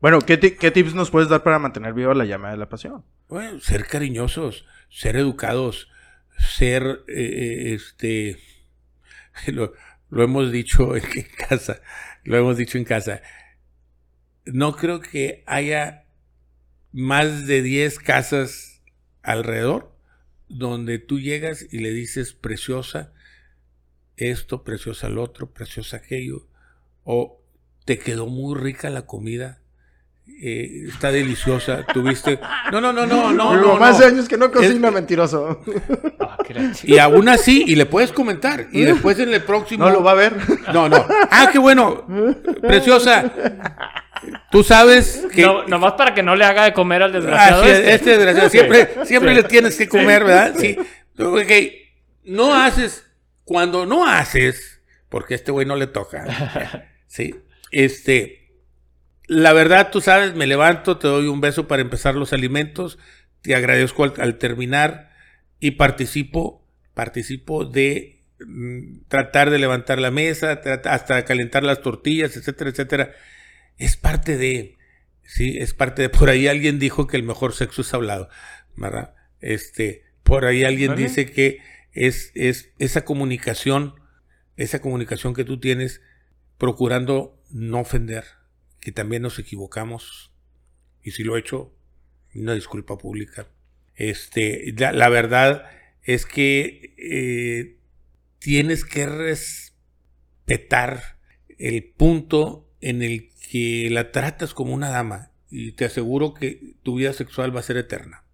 [0.00, 3.04] Bueno, ¿qué, qué tips nos puedes dar para mantener viva la llama de la pasión?
[3.28, 5.88] Bueno, ser cariñosos, ser educados,
[6.36, 8.38] ser, eh, eh, este,
[9.52, 9.72] lo,
[10.10, 11.04] lo hemos dicho en
[11.48, 11.80] casa,
[12.24, 13.22] lo hemos dicho en casa.
[14.44, 16.04] No creo que haya
[16.92, 18.82] más de 10 casas
[19.22, 19.94] alrededor
[20.48, 23.12] donde tú llegas y le dices preciosa
[24.16, 26.46] esto, preciosa el otro, preciosa aquello,
[27.02, 27.40] o
[27.84, 29.58] te quedó muy rica la comida,
[30.26, 32.38] eh, está deliciosa, tuviste...
[32.72, 33.56] No, no, no, no, no.
[33.56, 33.96] No, mamá no.
[33.96, 35.62] hace años que no cocina, mentiroso.
[36.20, 36.38] Ah,
[36.82, 38.68] Y aún así, y le puedes comentar.
[38.72, 39.84] Y después en el próximo...
[39.84, 40.36] No lo va a ver.
[40.72, 41.04] No, no.
[41.30, 42.06] Ah, qué bueno.
[42.62, 43.32] Preciosa.
[44.50, 45.42] Tú sabes que...
[45.42, 47.64] No, nomás para que no le haga de comer al desgraciado.
[47.64, 47.94] Este.
[47.94, 48.50] este desgraciado.
[48.50, 50.54] Siempre, siempre le tienes que comer, ¿verdad?
[50.58, 50.76] Sí.
[51.18, 51.50] Ok.
[52.24, 53.04] No haces.
[53.44, 56.90] Cuando no haces, porque a este güey no le toca.
[57.06, 57.36] Sí.
[57.70, 58.50] Este.
[59.28, 62.98] La verdad, tú sabes, me levanto, te doy un beso para empezar los alimentos.
[63.40, 65.14] Te agradezco al, al terminar
[65.60, 72.70] y participo, participo de mm, tratar de levantar la mesa, hasta calentar las tortillas, etcétera,
[72.70, 73.12] etcétera.
[73.78, 74.76] Es parte de,
[75.22, 78.28] sí, es parte de, por ahí alguien dijo que el mejor sexo es hablado,
[78.76, 79.14] ¿verdad?
[79.40, 81.02] Este, por ahí alguien Vale.
[81.02, 81.58] dice que
[81.92, 83.94] es, es esa comunicación,
[84.56, 86.00] esa comunicación que tú tienes
[86.58, 88.24] procurando no ofender,
[88.80, 90.32] que también nos equivocamos,
[91.02, 91.74] y si lo he hecho,
[92.34, 93.48] una disculpa pública.
[93.96, 95.70] Este, la, la verdad
[96.02, 97.76] es que eh,
[98.38, 101.14] tienes que respetar
[101.58, 106.96] el punto en el que la tratas como una dama y te aseguro que tu
[106.96, 108.24] vida sexual va a ser eterna.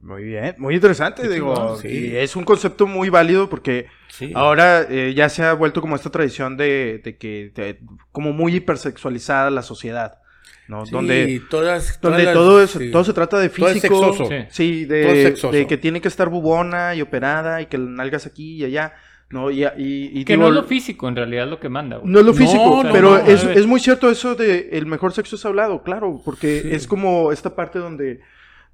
[0.00, 1.76] Muy bien, muy interesante, Sí, digo.
[1.76, 1.86] sí.
[1.86, 4.32] Y es un concepto muy válido porque Sí.
[4.34, 7.78] ahora eh, ya se ha vuelto como esta tradición de, de que de-
[8.10, 10.18] como muy hipersexualizada la sociedad,
[10.66, 10.84] ¿no?
[10.86, 12.90] Sí, donde todas, donde todas las- todo es, sí.
[12.90, 14.26] todo se trata de Todo es físico, sexoso.
[14.28, 14.36] Sí.
[14.50, 15.52] sí, Todo es de, sexoso.
[15.52, 18.92] de que tiene que estar bubona y operada y que nalgas aquí y allá,
[19.30, 19.50] ¿no?
[19.50, 21.96] Y, y, y Que digo, no es lo físico, en realidad es lo que manda.
[21.98, 22.10] güey.
[22.12, 24.86] no es lo físico, No, no, pero no, es, es muy cierto eso de el
[24.86, 26.68] mejor sexo es hablado, claro, porque Sí.
[26.72, 28.20] es como esta parte donde,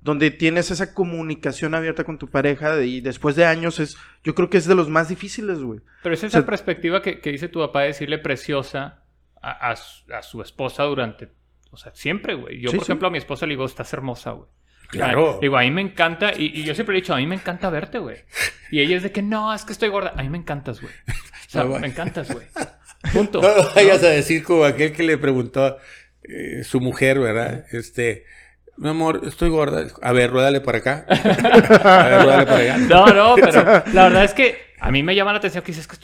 [0.03, 4.48] donde tienes esa comunicación abierta con tu pareja y después de años es, yo creo
[4.51, 5.80] que es de los más difíciles, güey.
[6.03, 9.03] Pero es esa O sea- perspectiva que, que dice tu papá de decirle preciosa
[9.42, 11.28] a, a su, a su esposa durante,
[11.70, 12.61] o sea, siempre, güey.
[12.61, 12.90] Yo, Sí, por sí.
[12.92, 14.48] ejemplo, a mi esposa le digo, estás hermosa, güey.
[14.91, 15.38] Claro.
[15.41, 17.70] Digo, a mí me encanta, y, y yo siempre he dicho, a mí me encanta
[17.70, 18.18] verte, güey.
[18.70, 20.12] Y ella es de que, no, es que estoy gorda.
[20.16, 20.93] A mí me encantas, güey.
[21.09, 22.47] O sea, me encantas, güey.
[23.12, 23.41] Punto.
[23.41, 25.78] No vayas a decir como aquel que le preguntó
[26.22, 27.64] eh, su mujer, ¿verdad?
[27.72, 28.24] Este,
[28.76, 29.86] mi amor, estoy gorda.
[30.03, 31.07] A ver, ruédale para acá.
[31.09, 32.76] A ver, ruédale para allá.
[32.78, 33.62] No, no, pero
[33.93, 35.97] la verdad es que a mí me llama la atención que dices que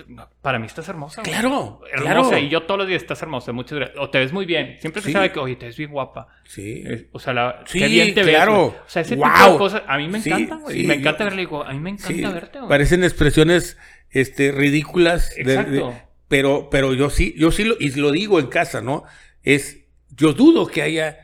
[0.43, 1.23] para mí estás hermosa.
[1.23, 1.33] güey.
[1.33, 2.31] Claro, Hermosa.
[2.31, 2.39] claro.
[2.39, 3.53] Y yo todos los días estás hermosa.
[3.53, 3.99] Muchas gracias.
[3.99, 4.77] O te ves muy bien.
[4.81, 5.13] Siempre se Sí.
[5.13, 6.29] sabe que, oye, te ves bien guapa.
[6.45, 6.85] Sí.
[7.13, 8.53] O sea, la, Sí, qué bien te claro.
[8.53, 8.61] ves.
[8.73, 8.81] güey.
[8.87, 10.81] O sea, ese tipo de cosas a mí me Sí, encanta, güey.
[10.83, 11.41] y me encanta verle.
[11.41, 12.69] Digo, a mí me encanta verte, güey.
[12.69, 13.79] Parecen expresiones
[14.11, 15.35] este, ridículas.
[15.37, 15.95] de- de- Exacto.
[16.29, 19.05] pero, pero yo sí, yo sí lo, y lo digo en casa, ¿no?
[19.43, 19.79] Es,
[20.11, 21.19] yo dudo que haya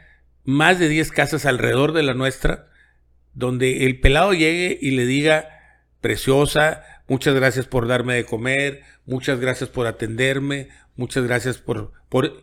[0.44, 2.66] más de 10 casas alrededor de la nuestra
[3.34, 5.48] donde el pelado llegue y le diga,
[6.02, 6.82] preciosa,
[7.12, 11.92] muchas gracias por darme de comer, muchas gracias por atenderme, muchas gracias por...
[12.08, 12.42] por...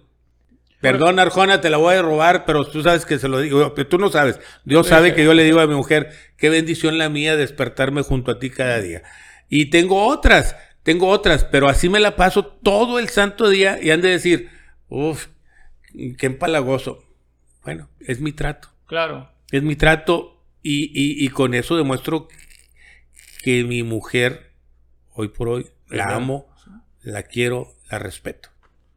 [0.80, 3.88] Perdón, Arjona, te la voy a robar, pero tú sabes que se lo digo, pero
[3.90, 4.40] tú no sabes.
[4.64, 8.32] Dios sabe que yo le digo a mi mujer, qué bendición la mía despertarme junto
[8.32, 9.02] a ti cada día.
[9.50, 13.90] Y tengo otras, tengo otras, pero así me la paso todo el santo día y
[13.92, 14.50] han de decir,
[14.88, 15.28] uff,
[16.18, 17.04] qué empalagoso.
[17.64, 18.70] Bueno, es mi trato.
[18.86, 19.30] Claro.
[19.52, 22.28] Es mi trato y, y- y con eso demuestro
[23.44, 24.49] que mi mujer,
[25.20, 26.48] hoy por hoy, la amo,
[27.02, 28.48] la quiero, la respeto.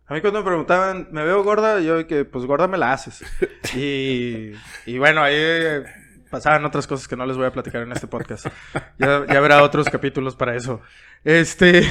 [0.07, 1.81] A mí cuando me preguntaban, ¿me veo gorda?
[1.81, 3.25] Yo que, pues gorda me la haces.
[3.75, 4.53] Y,
[4.85, 5.85] y bueno, ahí eh,
[6.31, 8.47] pasaban otras cosas que no les voy a platicar en este podcast.
[8.99, 10.81] Ya, ya habrá otros capítulos para eso.
[11.25, 11.83] Este,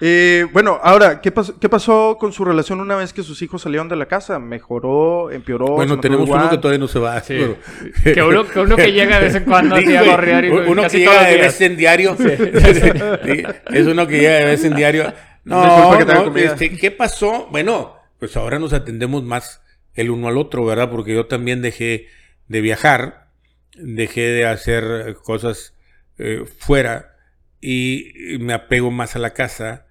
[0.00, 3.62] eh, bueno, ahora, ¿qué, pas- ¿qué pasó con su relación una vez que sus hijos
[3.62, 4.38] salieron de la casa?
[4.38, 5.30] ¿Mejoró?
[5.30, 5.66] ¿Empeoró?
[5.66, 7.20] ¿Se bueno, tenemos uno que todavía no se va.
[7.20, 7.34] Sí.
[7.36, 7.56] pero-
[8.14, 10.48] Que uno, que uno que llega de vez en cuando así a Sí, gorrear y
[10.50, 12.16] uno casi que llega de vez en diario.
[12.18, 13.42] Sí,
[13.72, 15.12] es uno que llega de vez en diario.
[15.44, 15.62] No,
[15.98, 17.48] Disculpa que no, este, ¿qué pasó?
[17.50, 19.62] Bueno, pues ahora nos atendemos más
[19.94, 20.90] el uno al otro, ¿verdad?
[20.90, 22.06] Porque yo también dejé
[22.46, 23.28] de viajar,
[23.76, 25.74] dejé de hacer cosas
[26.18, 27.16] eh, fuera
[27.60, 29.86] y me apego más a la casa.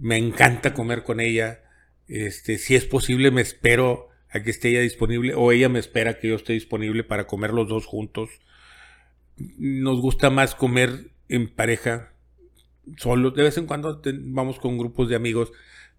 [0.00, 1.62] Me encanta comer con ella.
[2.08, 6.18] Este, si es posible, me espero a que esté ella disponible o ella me espera
[6.18, 8.30] que yo esté disponible para comer los dos juntos.
[9.36, 12.12] Nos gusta más comer en pareja,
[12.96, 13.34] solos.
[13.34, 15.52] De vez en cuando vamos con grupos de amigos,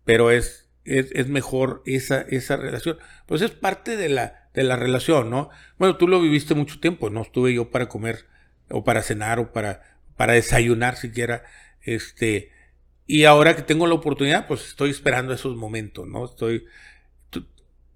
[0.05, 2.97] pero es, es, es mejor esa, esa relación.
[3.25, 5.49] Pues es parte de la, de la relación, ¿no?
[5.77, 8.25] Bueno, tú lo viviste mucho tiempo, no estuve yo para comer
[8.69, 11.43] o para cenar o para, para desayunar siquiera.
[11.81, 12.51] Este,
[13.07, 16.25] y ahora que tengo la oportunidad, pues estoy esperando esos momentos, ¿no?
[16.25, 16.65] Estoy,
[17.29, 17.47] tú-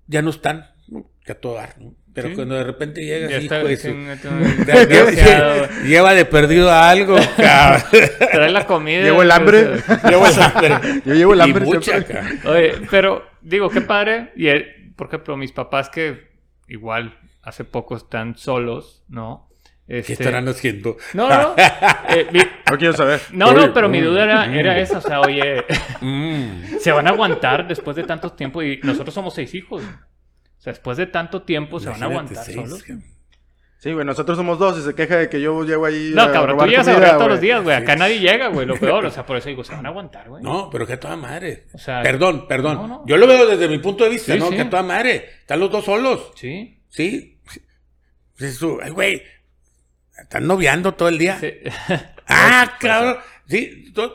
[0.08, 1.10] ya no están, ¿no?
[1.24, 1.94] que a todo dar, ¿no?
[2.14, 2.36] Pero Sí.
[2.36, 5.54] cuando de repente llegas, Ya está, te- desgraciado.
[5.68, 7.84] lleva, lleva de perdido a algo, cabrón.
[8.32, 9.04] Trae la comida.
[9.04, 9.82] Llevo el hambre.
[10.10, 11.02] Llevo el hambre.
[11.06, 12.40] Yo llevo el Y hambre mucha, cabrón.
[12.46, 14.32] Oye, pero digo, qué padre.
[14.36, 16.32] Y eh, por ejemplo, mis papás que
[16.68, 19.48] igual hace poco están solos, ¿no?
[19.88, 20.96] ¿Qué Este- estarán haciendo?
[21.14, 21.54] No, no.
[22.10, 23.20] eh, mi- No quiero saber.
[23.32, 24.54] no, no, pero mi Uy, duda era, mm.
[24.54, 25.66] era esa, o sea, oye,
[26.00, 26.78] Mm.
[26.80, 29.84] se van a aguantar después de tanto tiempo y nosotros somos seis hijos.
[29.84, 32.84] O sea, después de tanto tiempo se van a aguantar seis, solos.
[33.80, 36.32] Sí, güey, nosotros somos dos y se queja de que yo llego ahí No, a
[36.32, 37.76] cabrón, tú robar llegas a comida, ahorrar todos los días, güey.
[37.76, 38.68] Acá nadie llega, güey.
[38.68, 40.44] Lo peor, o sea, por eso digo, se van a aguantar, güey.
[40.44, 41.66] No, pero que a toda madre.
[41.74, 42.76] O sea, perdón, perdón.
[42.78, 43.04] no, no.
[43.08, 44.50] Yo lo veo desde mi punto de vista, Sí, ¿no?
[44.50, 44.56] sí.
[44.56, 45.32] Que a toda madre.
[45.40, 46.32] Están los dos solos.
[46.36, 46.80] Sí.
[46.90, 47.40] ¿Sí?
[48.60, 49.24] Tú, ay, güey,
[50.22, 51.38] están noviando todo el día.
[51.40, 51.54] sí.
[52.34, 53.18] Ah, cabrón.
[53.48, 54.10] Sí, tú,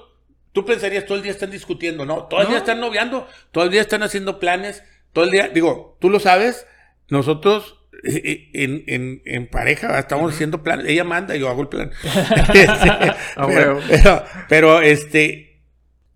[0.52, 2.24] tú pensarías todo el día están discutiendo, ¿no?
[2.24, 2.50] Todo el No.
[2.50, 4.82] día están noviando, todo el día están haciendo planes,
[5.12, 6.66] todo el día, digo, tú lo sabes,
[7.11, 11.90] nosotros en, en, en pareja estamos haciendo planes, ella manda y yo hago el plan.
[13.36, 15.61] Ah, pero, pero, pero, este,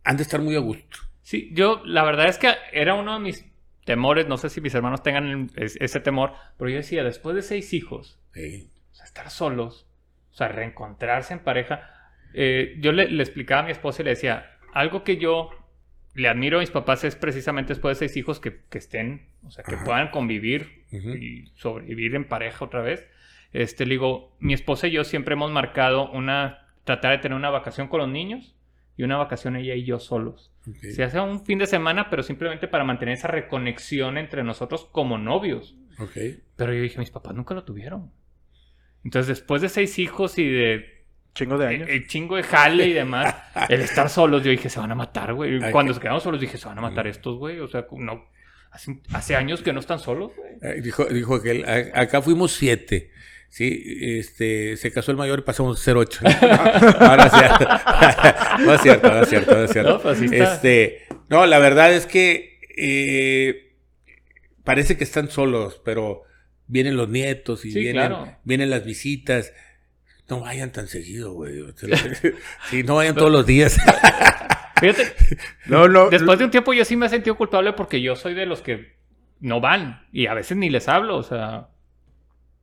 [0.05, 0.99] han de estar muy a gusto.
[1.23, 3.45] Sí, yo, la verdad es que era uno de mis
[3.85, 4.27] temores.
[4.27, 7.73] No sé si mis hermanos tengan es- ese temor, pero yo decía, después de seis
[7.75, 8.71] hijos, Sí.
[9.11, 9.87] Estar solos,
[10.31, 11.91] o sea, reencontrarse en pareja.
[12.33, 15.51] eh, yo le, le explicaba a mi esposa y le decía, algo que yo
[16.15, 19.51] le admiro a mis papás es precisamente después de seis hijos que, que estén, o
[19.51, 19.85] sea, que Ajá.
[19.85, 23.07] puedan convivir y sobrevivir en pareja otra vez.
[23.53, 27.51] Este, le digo, mi esposa y yo siempre hemos marcado una, tratar de tener una
[27.51, 28.55] vacación con los niños
[28.97, 30.53] y una vacación ella y yo solos.
[30.69, 30.77] Ok.
[30.95, 35.19] Se hace un fin de semana, pero simplemente para mantener esa reconexión entre nosotros como
[35.19, 35.75] novios.
[35.99, 36.17] Ok.
[36.57, 38.11] Pero yo dije, mis papás nunca lo tuvieron.
[39.05, 41.01] Entonces, después de seis hijos y de
[41.35, 41.89] Chingo de años.
[41.89, 43.35] el chingo de jale y demás,
[43.69, 45.63] el estar solos, yo dije, se van a matar, güey.
[45.63, 47.61] Ay, Cuando que- se quedaron solos, dije, se van a matar estos, güey.
[47.61, 48.29] O sea, no.
[48.73, 50.53] Hace, hace años que no están solos, güey.
[50.63, 53.11] Eh, Dijo, dijo aquel, "A- acá fuimos siete.
[53.49, 56.21] Sí, este, se casó el mayor y pasamos a ser ocho.
[57.01, 57.69] No, no es cierto.
[58.65, 59.91] No es cierto, no es cierto, no es cierto.
[59.91, 60.21] No, pues.
[60.23, 63.73] Este, no, la verdad es que eh,
[64.65, 66.23] parece que están solos, pero
[66.71, 68.37] vienen los nietos y Sí, vienen, claro.
[68.45, 69.53] vienen las visitas.
[70.29, 71.63] No vayan tan seguido, güey.
[72.71, 73.77] Sí, no vayan todos los días.
[74.81, 75.13] Fíjate,
[75.67, 76.09] No, no.
[76.09, 78.63] después de un tiempo yo sí me he sentido culpable porque yo soy de los
[78.63, 78.97] que
[79.41, 81.69] no van y a veces ni les hablo, o sea.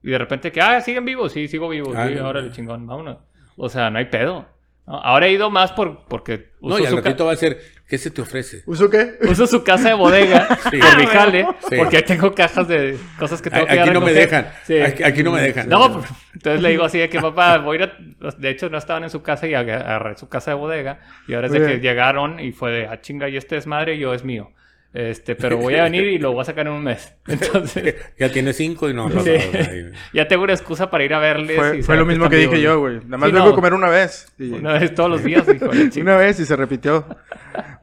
[0.03, 2.25] Y de repente que, ah, siguen vivos, sí, sigo vivo, Ah, sí, no.
[2.25, 3.17] ahora chingón, vámonos.
[3.57, 4.47] O sea, no hay pedo.
[4.85, 8.11] Ahora he ido más por, porque No, y al ratito va a ser, ¿qué se
[8.11, 8.63] te ofrece?
[8.65, 9.17] ¿Uso qué?
[9.21, 10.77] uso su casa de bodega Sí.
[10.77, 11.75] por mi jale, Sí.
[11.77, 14.47] porque ahí tengo cajas de cosas que tengo que Aquí no me dejan.
[14.65, 14.79] Sí.
[14.81, 15.69] Aquí, aquí no me dejan.
[15.69, 17.91] No, pues, entonces le digo así de que papá, voy a ir
[18.23, 18.31] a...
[18.37, 20.99] De hecho, no estaban en su casa y ag- agarré su casa de bodega.
[21.27, 23.95] Y ahora es de que llegaron y fue de, ah, chinga, y este es madre
[23.95, 24.51] y yo es mío.
[24.99, 27.13] Este, pero voy a venir y lo voy a sacar en un mes.
[27.27, 29.07] Entonces, Ya tiene cinco y no.
[29.09, 29.29] no, Sí.
[29.29, 29.97] no, no, no.
[30.11, 31.55] ya tengo una excusa para ir a verles.
[31.55, 32.95] Fue, y fue lo mismo que dije yo, güey.
[33.05, 33.51] Nada más Sí, vengo no.
[33.51, 34.33] a comer una vez.
[34.39, 35.91] y- Una vez todos los días, hijo de.
[36.01, 37.05] Una vez y se repitió.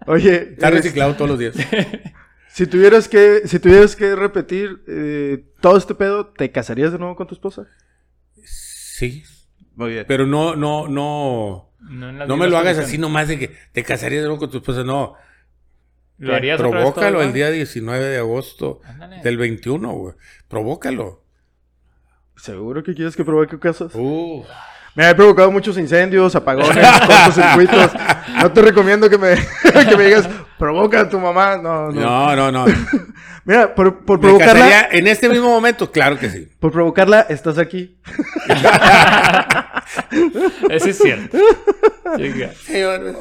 [0.07, 1.55] Oye, Está reciclado todos los días.
[2.49, 7.15] si tuvieras que, si tuvieras que repetir eh, todo este pedo, ¿te casarías de nuevo
[7.15, 7.69] con tu esposa?
[8.43, 9.23] Sí.
[9.77, 10.05] Muy bien.
[10.09, 11.71] Pero no, no, no.
[11.81, 14.57] No, No me lo hagas así nomás de que te casarías de nuevo con tu
[14.59, 14.83] esposa.
[14.85, 15.15] No.
[16.19, 19.21] ¿Lo harías otra vez todo Provócalo el día 19 de agosto Ándale.
[19.23, 20.15] del 21, güey.
[20.49, 21.23] Provócalo.
[22.37, 23.93] ¿Seguro que quieres que provoque casos?
[23.95, 24.45] Uh,
[24.95, 27.93] Me ha provocado muchos incendios, apagones, cortocircuitos.
[28.41, 29.35] No te recomiendo que me,
[29.89, 31.57] que me digas, provoca a tu mamá.
[31.57, 32.35] No, no.
[32.35, 32.73] no, no, no.
[33.45, 36.49] Mira, por, por provocarla, en este mismo momento, claro que sí.
[36.59, 37.99] por provocarla, estás aquí.
[40.71, 41.39] Ese es cierto.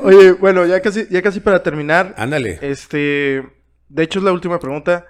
[0.03, 2.59] Oye, bueno, ya casi, ya casi para terminar, Ándale.
[2.61, 3.43] este,
[3.89, 5.05] de hecho es la última pregunta.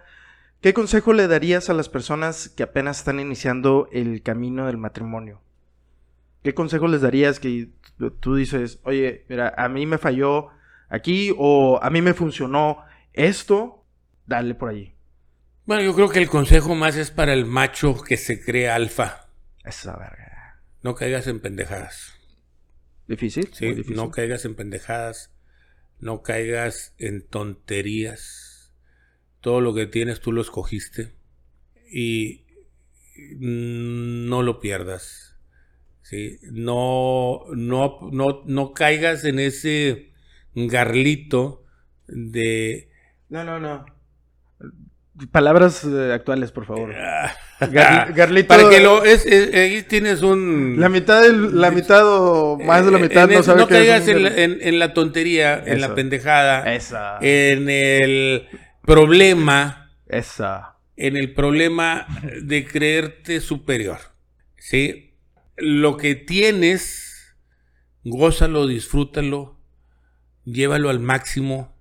[0.62, 5.42] ¿Qué consejo le darías a las personas que apenas están iniciando el camino del matrimonio?
[6.42, 7.70] ¿Qué consejo les darías que
[8.20, 10.50] tú dices, oye, mira, a mí me falló
[10.90, 12.78] aquí o a mí me funcionó
[13.12, 13.86] esto?
[14.26, 14.94] Dale por allí.
[15.66, 19.28] Bueno, yo creo que el consejo más es para el macho que se cree alfa.
[19.64, 20.23] Esa verga.
[20.84, 22.14] No caigas en pendejadas.
[23.08, 23.50] ¿Difícil?
[23.54, 23.96] Sí, difícil.
[23.96, 25.34] no caigas en pendejadas.
[26.00, 28.74] No caigas en tonterías.
[29.40, 31.16] Todo lo que tienes tú lo escogiste.
[31.90, 32.46] Y
[33.38, 35.38] mm, no lo pierdas.
[36.02, 40.12] Sí, no, no, no, no caigas en ese
[40.54, 41.64] garlito
[42.08, 42.90] de
[43.30, 43.86] No, no, no.
[45.32, 46.94] Palabras eh, actuales, por favor.
[47.64, 48.48] Ah, Gar- Garlito.
[48.48, 52.86] Para que lo es, es- ahí tienes un La mitad, del- la mitad o más
[52.86, 54.94] de la mitad no sabe no qué es caigas un en, la, en- en la
[54.94, 57.18] tontería, en la pendejada, Esa.
[57.22, 58.48] en el
[58.86, 60.76] problema, Esa.
[60.98, 62.06] en el problema
[62.42, 63.98] de creerte superior.
[64.58, 65.16] ¿Sí?
[65.58, 67.36] Lo que tienes,
[68.04, 69.60] gózalo, disfrútalo,
[70.46, 71.74] llévalo al máximo.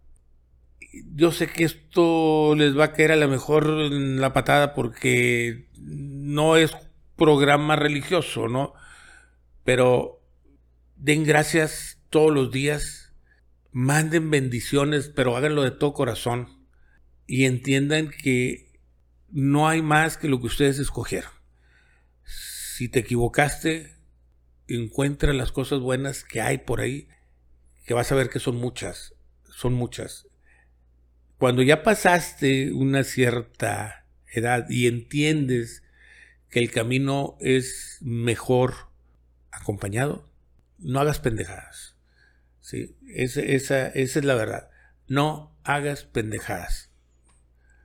[1.14, 5.68] Yo sé que esto les va a caer a lo mejor en la patada porque
[5.84, 6.72] no es
[7.16, 8.74] programa religioso, ¿no?
[9.64, 10.20] Pero
[10.96, 13.12] den gracias todos los días,
[13.70, 16.66] manden bendiciones, pero háganlo de todo corazón
[17.26, 18.78] y entiendan que
[19.30, 21.30] no hay más que lo que ustedes escogieron.
[22.24, 23.96] Si te equivocaste,
[24.68, 27.08] encuentra las cosas buenas que hay por ahí,
[27.86, 29.14] que vas a ver que son muchas,
[29.44, 30.26] son muchas.
[31.38, 34.01] Cuando ya pasaste una cierta
[34.32, 35.82] edad y entiendes
[36.48, 38.74] que el camino es mejor
[39.50, 40.28] acompañado,
[40.78, 41.96] no hagas pendejadas.
[42.60, 42.96] ¿sí?
[43.08, 44.70] Esa, esa, esa es la verdad.
[45.06, 46.90] No hagas pendejadas.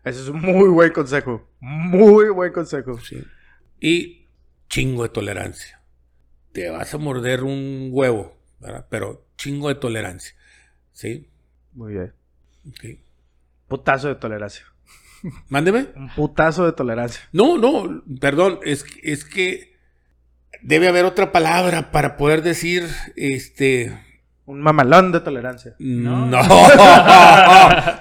[0.04, 1.50] Ese es un muy buen consejo.
[1.60, 3.00] Muy buen consejo.
[3.00, 3.24] ¿sí?
[3.80, 4.28] Y
[4.70, 5.82] chingo de tolerancia.
[6.54, 8.88] Te vas a morder un huevo, ¿verdad?
[8.90, 10.36] pero chingo de tolerancia.
[10.94, 11.30] ¿Sí?
[11.74, 12.14] Muy bien.
[12.68, 13.00] Ok.
[13.68, 14.66] Putazo de tolerancia.
[15.50, 15.88] Mándeme.
[15.96, 17.22] Un putazo de tolerancia.
[17.32, 19.76] No, no, perdón, es, que- es que
[20.62, 23.98] debe haber otra palabra para poder decir, este,
[24.46, 25.76] Un mamalón de tolerancia.
[25.80, 26.42] no, no,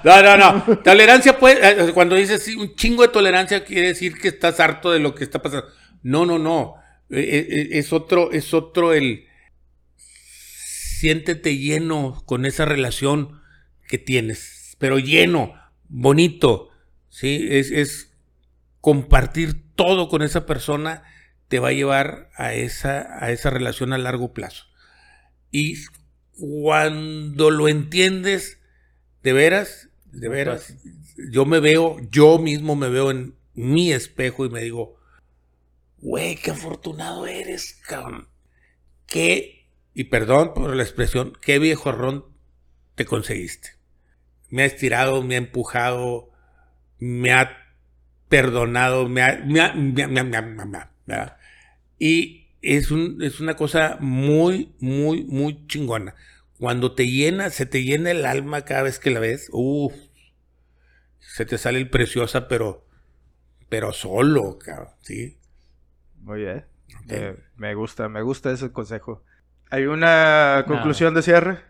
[0.05, 4.29] no, no, tolerancia puede, eh, cuando dices sí, un chingo de tolerancia quiere decir que
[4.29, 5.67] estás harto de lo que está pasando.
[6.03, 6.75] No, no, no,
[7.11, 9.27] Eh, eh, es otro, es otro el,
[9.97, 13.41] siéntete lleno con esa relación
[13.89, 15.53] que tienes, pero lleno,
[15.89, 16.69] bonito,
[17.17, 17.47] ¿sí?
[17.49, 18.13] Es, es
[18.83, 21.03] compartir todo con esa persona
[21.49, 24.67] te va a llevar a esa, a esa relación a largo plazo.
[25.51, 25.77] Y
[26.39, 28.61] cuando lo entiendes,
[29.23, 30.75] de veras, de veras,
[31.33, 34.97] yo me veo, yo mismo me veo en mi espejo y me digo,
[35.97, 38.29] güey, qué afortunado eres, cabrón.
[39.07, 42.27] Qué, y perdón por la expresión, qué viejo ron
[42.95, 43.71] te conseguiste.
[44.51, 46.36] Me ha estirado, me ha empujado,
[46.99, 47.51] me ha
[48.29, 50.91] perdonado, me ha, me ha- me ha- me ha- me ha- me ha- me ha-
[51.07, 51.37] ¿verdad?
[51.99, 56.15] Y es, un, es una cosa muy, muy, muy chingona.
[56.59, 59.95] Cuando te llena, se te llena el alma cada vez que la ves, uff,
[61.19, 62.87] se te sale el preciosa, pero,
[63.69, 65.39] pero solo, cabrón, ¿sí?
[66.23, 66.65] Muy bien.
[67.09, 69.23] Eh, me gusta, me gusta ese consejo.
[69.71, 71.61] ¿Hay una conclusión de cierre?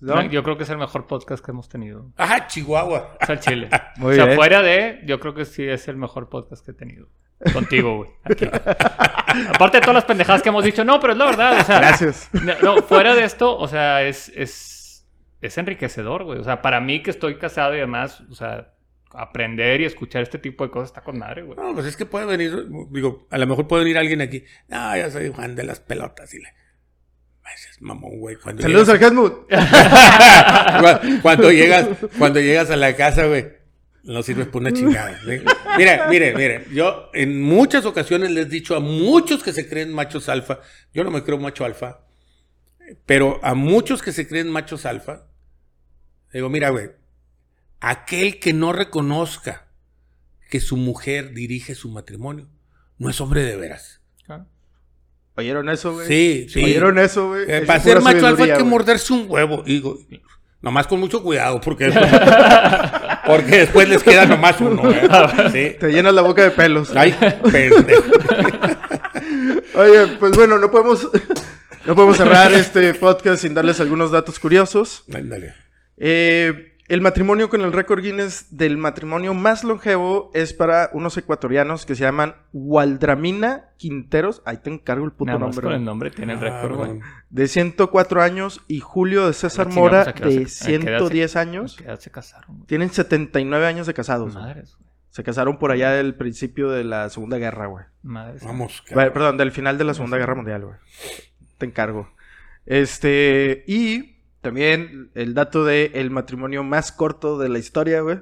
[0.00, 0.22] ¿No?
[0.24, 2.12] Yo creo que es el mejor podcast que hemos tenido.
[2.18, 3.16] ¡Ah, Chihuahua!
[3.20, 3.70] Es al chile.
[3.96, 4.36] Muy o sea, bien.
[4.36, 7.08] fuera de, yo creo que sí es el mejor podcast que he tenido.
[7.52, 8.10] Contigo, güey.
[8.24, 8.46] aquí.
[9.54, 11.60] Aparte de todas las pendejadas que hemos dicho, no, pero es la verdad.
[11.60, 12.30] O sea, Gracias.
[12.32, 15.06] No, no, fuera de esto, o sea, es, es,
[15.40, 16.38] es enriquecedor, güey.
[16.38, 18.72] O sea, para mí que estoy casado y demás, o sea,
[19.12, 21.58] aprender y escuchar este tipo de cosas está con madre, güey.
[21.58, 24.44] No, pues es que puede venir, digo, a lo mejor puede venir alguien aquí.
[24.68, 26.32] No, yo soy Juan de las pelotas.
[26.34, 26.48] Y le.
[27.54, 28.36] Es mamón, güey.
[28.36, 29.32] Cuando Saludos llegas, al Helmut.
[31.08, 31.88] Cu- cuando llegas,
[32.18, 33.46] cuando llegas a la casa, güey,
[34.04, 35.18] no sirves por una chingada.
[35.20, 35.40] ¿sí?
[35.76, 36.64] Mire, mire, mire.
[36.72, 40.60] Yo en muchas ocasiones les he dicho a muchos que se creen machos alfa,
[40.92, 42.00] yo no me creo macho alfa,
[43.04, 45.26] pero a muchos que se creen machos alfa,
[46.32, 46.90] digo, mira, güey,
[47.80, 49.66] aquel que no reconozca
[50.50, 52.48] que su mujer dirige su matrimonio,
[52.98, 54.00] no es hombre de veras.
[55.36, 56.08] ¿Oyeron eso, güey?
[56.08, 56.64] Sí, sí.
[56.64, 57.44] ¿Oyeron eso, güey?
[57.46, 59.62] Eh, para ser macho alfa hay que morderse un huevo.
[59.66, 59.98] Y digo,
[60.62, 61.86] nomás con mucho cuidado, porque,
[63.26, 64.90] porque después les queda nomás uno.
[64.90, 65.08] ¿eh?
[65.52, 65.76] Sí.
[65.78, 66.94] Te llenas la boca de pelos.
[66.96, 67.14] Ay,
[67.52, 68.02] pendejo.
[69.74, 71.06] Oye, pues bueno, no podemos,
[71.84, 75.04] no podemos cerrar este podcast sin darles algunos datos curiosos.
[75.14, 75.54] Ándale.
[75.98, 81.84] Eh, el matrimonio con el récord Guinness del matrimonio más longevo es para unos ecuatorianos
[81.86, 84.42] que se llaman Waldramina Quinteros.
[84.44, 85.64] Ahí te encargo el puto Nada más nombre.
[85.64, 86.88] con el nombre tiene el Ah, récord, güey.
[86.90, 87.06] bueno.
[87.30, 90.86] De 104 años y Julio de César Mora ¿a qué edad de se- a qué
[90.88, 91.74] edad se- 110 años.
[91.74, 92.66] ¿A qué edad se casaron, güey?
[92.66, 94.34] Tienen 79 años de casados.
[94.34, 94.86] Madres, güey.
[95.10, 97.84] Se casaron por allá del principio de la Segunda Guerra, güey.
[98.02, 98.44] Madres.
[98.44, 98.84] Vamos.
[98.94, 100.76] Perdón, del final de la Segunda Guerra Mundial, güey.
[101.58, 102.10] Te encargo.
[102.66, 104.15] Este, y
[104.46, 108.20] también el dato de el matrimonio más corto de la historia, güey.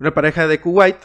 [0.00, 0.96] Una pareja de Kuwait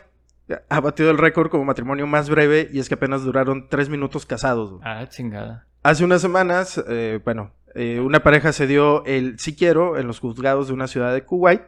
[0.69, 4.25] ha batido el récord como matrimonio más breve y es que apenas duraron tres minutos
[4.25, 4.71] casados.
[4.71, 4.81] güey.
[4.83, 5.67] Ah, chingada.
[5.83, 10.19] Hace unas semanas, eh, bueno, eh, una pareja se dio el sí quiero en los
[10.19, 11.61] juzgados de una ciudad de Kuwait.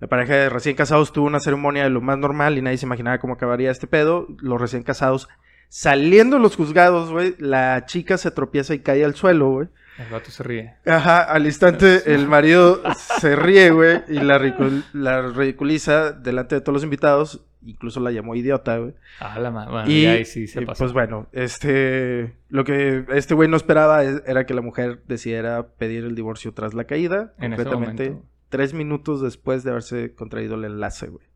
[0.00, 2.86] La pareja de recién casados tuvo una ceremonia de lo más normal y nadie se
[2.86, 4.26] imaginaba cómo acabaría este pedo.
[4.38, 5.28] Los recién casados
[5.68, 9.68] saliendo de los juzgados, güey, la chica se tropieza y cae al suelo, güey.
[9.98, 10.74] El gato se ríe.
[10.84, 12.82] Ajá, al instante el marido
[13.18, 17.42] se ríe, güey, y la, ridicul- la ridiculiza delante de todos los invitados.
[17.64, 18.94] Incluso la llamó idiota, güey.
[19.18, 19.70] Ah, la madre.
[19.72, 20.84] Bueno, Y, ahí sí se pasó.
[20.84, 25.66] pues bueno, este, lo que este güey no esperaba es- era que la mujer decidiera
[25.76, 28.28] pedir el divorcio tras la caída, En ese concretamente momento.
[28.50, 31.26] tres minutos después de haberse contraído el enlace, güey.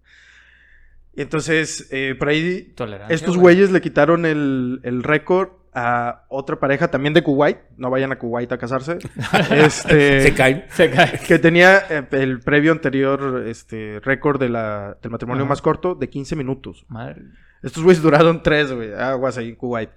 [1.14, 3.56] Y entonces, eh, por ahí, Tolerancia, estos güey.
[3.56, 7.58] güeyes le quitaron el, el récord a otra pareja también de Kuwait.
[7.76, 8.98] No vayan a Kuwait a casarse.
[9.50, 10.64] este, Se caen.
[10.70, 11.18] Se cae.
[11.26, 16.08] que tenía eh, el previo anterior este récord de la, del matrimonio más corto de
[16.08, 16.84] 15 minutos.
[16.88, 17.22] Madre.
[17.62, 18.94] Estos güeyes duraron 3, güey.
[18.94, 19.90] Aguas ahí en Kuwait.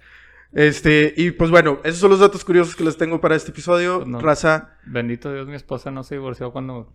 [0.52, 3.98] Este, y pues bueno, esos son los datos curiosos que les tengo para este episodio.
[3.98, 4.20] Pues no.
[4.20, 6.92] Raza, Bendito Dios, mi esposa no se divorció cuando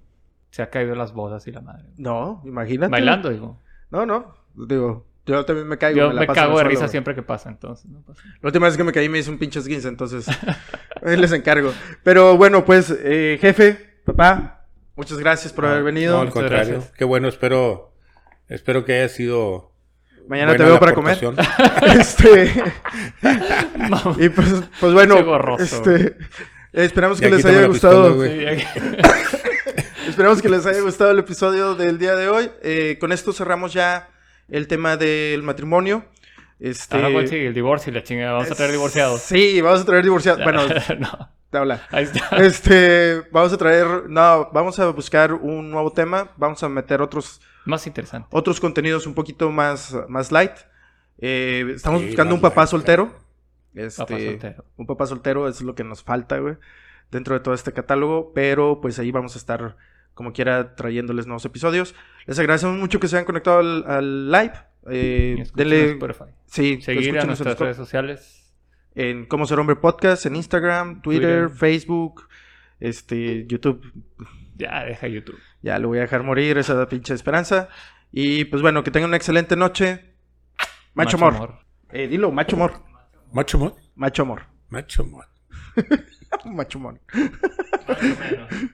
[0.49, 1.85] se ha caído las bodas y la madre.
[1.97, 2.91] no, imagínate.
[2.91, 3.59] Bailando, digo.
[3.91, 5.97] No, no, digo, yo también me caigo.
[5.97, 7.85] Yo la me paso cago de risa siempre que pasa, entonces.
[7.89, 8.21] No pasa.
[8.41, 10.27] La última vez que me caí me hice un pinche esguince, entonces
[11.03, 11.73] les encargo.
[12.03, 14.65] Pero bueno, pues, eh, jefe, papá,
[14.95, 16.13] muchas gracias por No, haber venido.
[16.13, 16.73] No, al Muchas contrario.
[16.73, 16.93] gracias.
[16.97, 17.93] Qué bueno, espero,
[18.47, 19.71] espero que haya sido.
[20.27, 21.17] Mañana te veo para comer.
[21.99, 22.51] este,
[24.19, 26.17] y pues, pues bueno, gorroso, este,
[26.73, 28.23] esperamos que les haya pistola, gustado.
[28.23, 28.45] Sí,
[30.07, 32.49] Esperamos que les haya gustado el episodio del día de hoy.
[32.63, 34.09] Eh, con esto cerramos ya
[34.51, 36.05] el tema del matrimonio.
[36.59, 38.33] Este, Ahora sigue, el divorcio y la chingada.
[38.33, 39.21] Vamos a traer divorciados.
[39.21, 40.43] Sí, vamos a traer divorciados.
[40.43, 40.61] Bueno,
[40.99, 41.29] no.
[41.49, 41.87] te habla.
[41.91, 42.35] Ahí está.
[42.37, 46.31] Este, vamos a traer, no, vamos a buscar un nuevo tema.
[46.35, 48.27] Vamos a meter otros, Más interesante.
[48.31, 50.51] otros contenidos un poquito más, más light.
[51.19, 53.15] Eh, estamos Sí, buscando un papá light, soltero.
[53.73, 54.65] Este, Papá soltero.
[54.77, 56.55] Un papá soltero es lo que nos falta, güey,
[57.11, 58.33] dentro de todo este catálogo.
[58.33, 59.77] Pero pues ahí vamos a estar,
[60.13, 61.95] como quiera, trayéndoles nuevos episodios.
[62.29, 64.53] Les agradecemos mucho que se hayan conectado al, al live.
[64.91, 66.25] Eh, denle, Spotify.
[66.45, 68.53] sí, Seguir a nuestras redes sociales.
[68.93, 71.57] en Cómo Ser Hombre Podcast, en Instagram, Twitter, Twitter.
[71.57, 72.27] Facebook,
[72.79, 73.81] este, YouTube.
[74.55, 75.39] Ya, deja YouTube.
[75.63, 77.67] Ya lo voy a dejar morir, esa pinche esperanza.
[78.11, 80.13] Y pues bueno, que tengan una excelente noche.
[80.93, 81.61] Macho, amor.
[81.91, 82.83] Eh, dilo, macho amor.
[83.33, 83.73] Macho mod.
[83.95, 84.43] Macho amor.
[84.69, 85.23] Macho mod.
[86.45, 87.01] macho amor.
[88.31, 88.69] You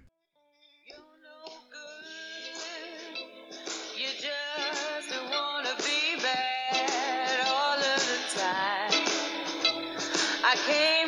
[10.55, 11.04] sim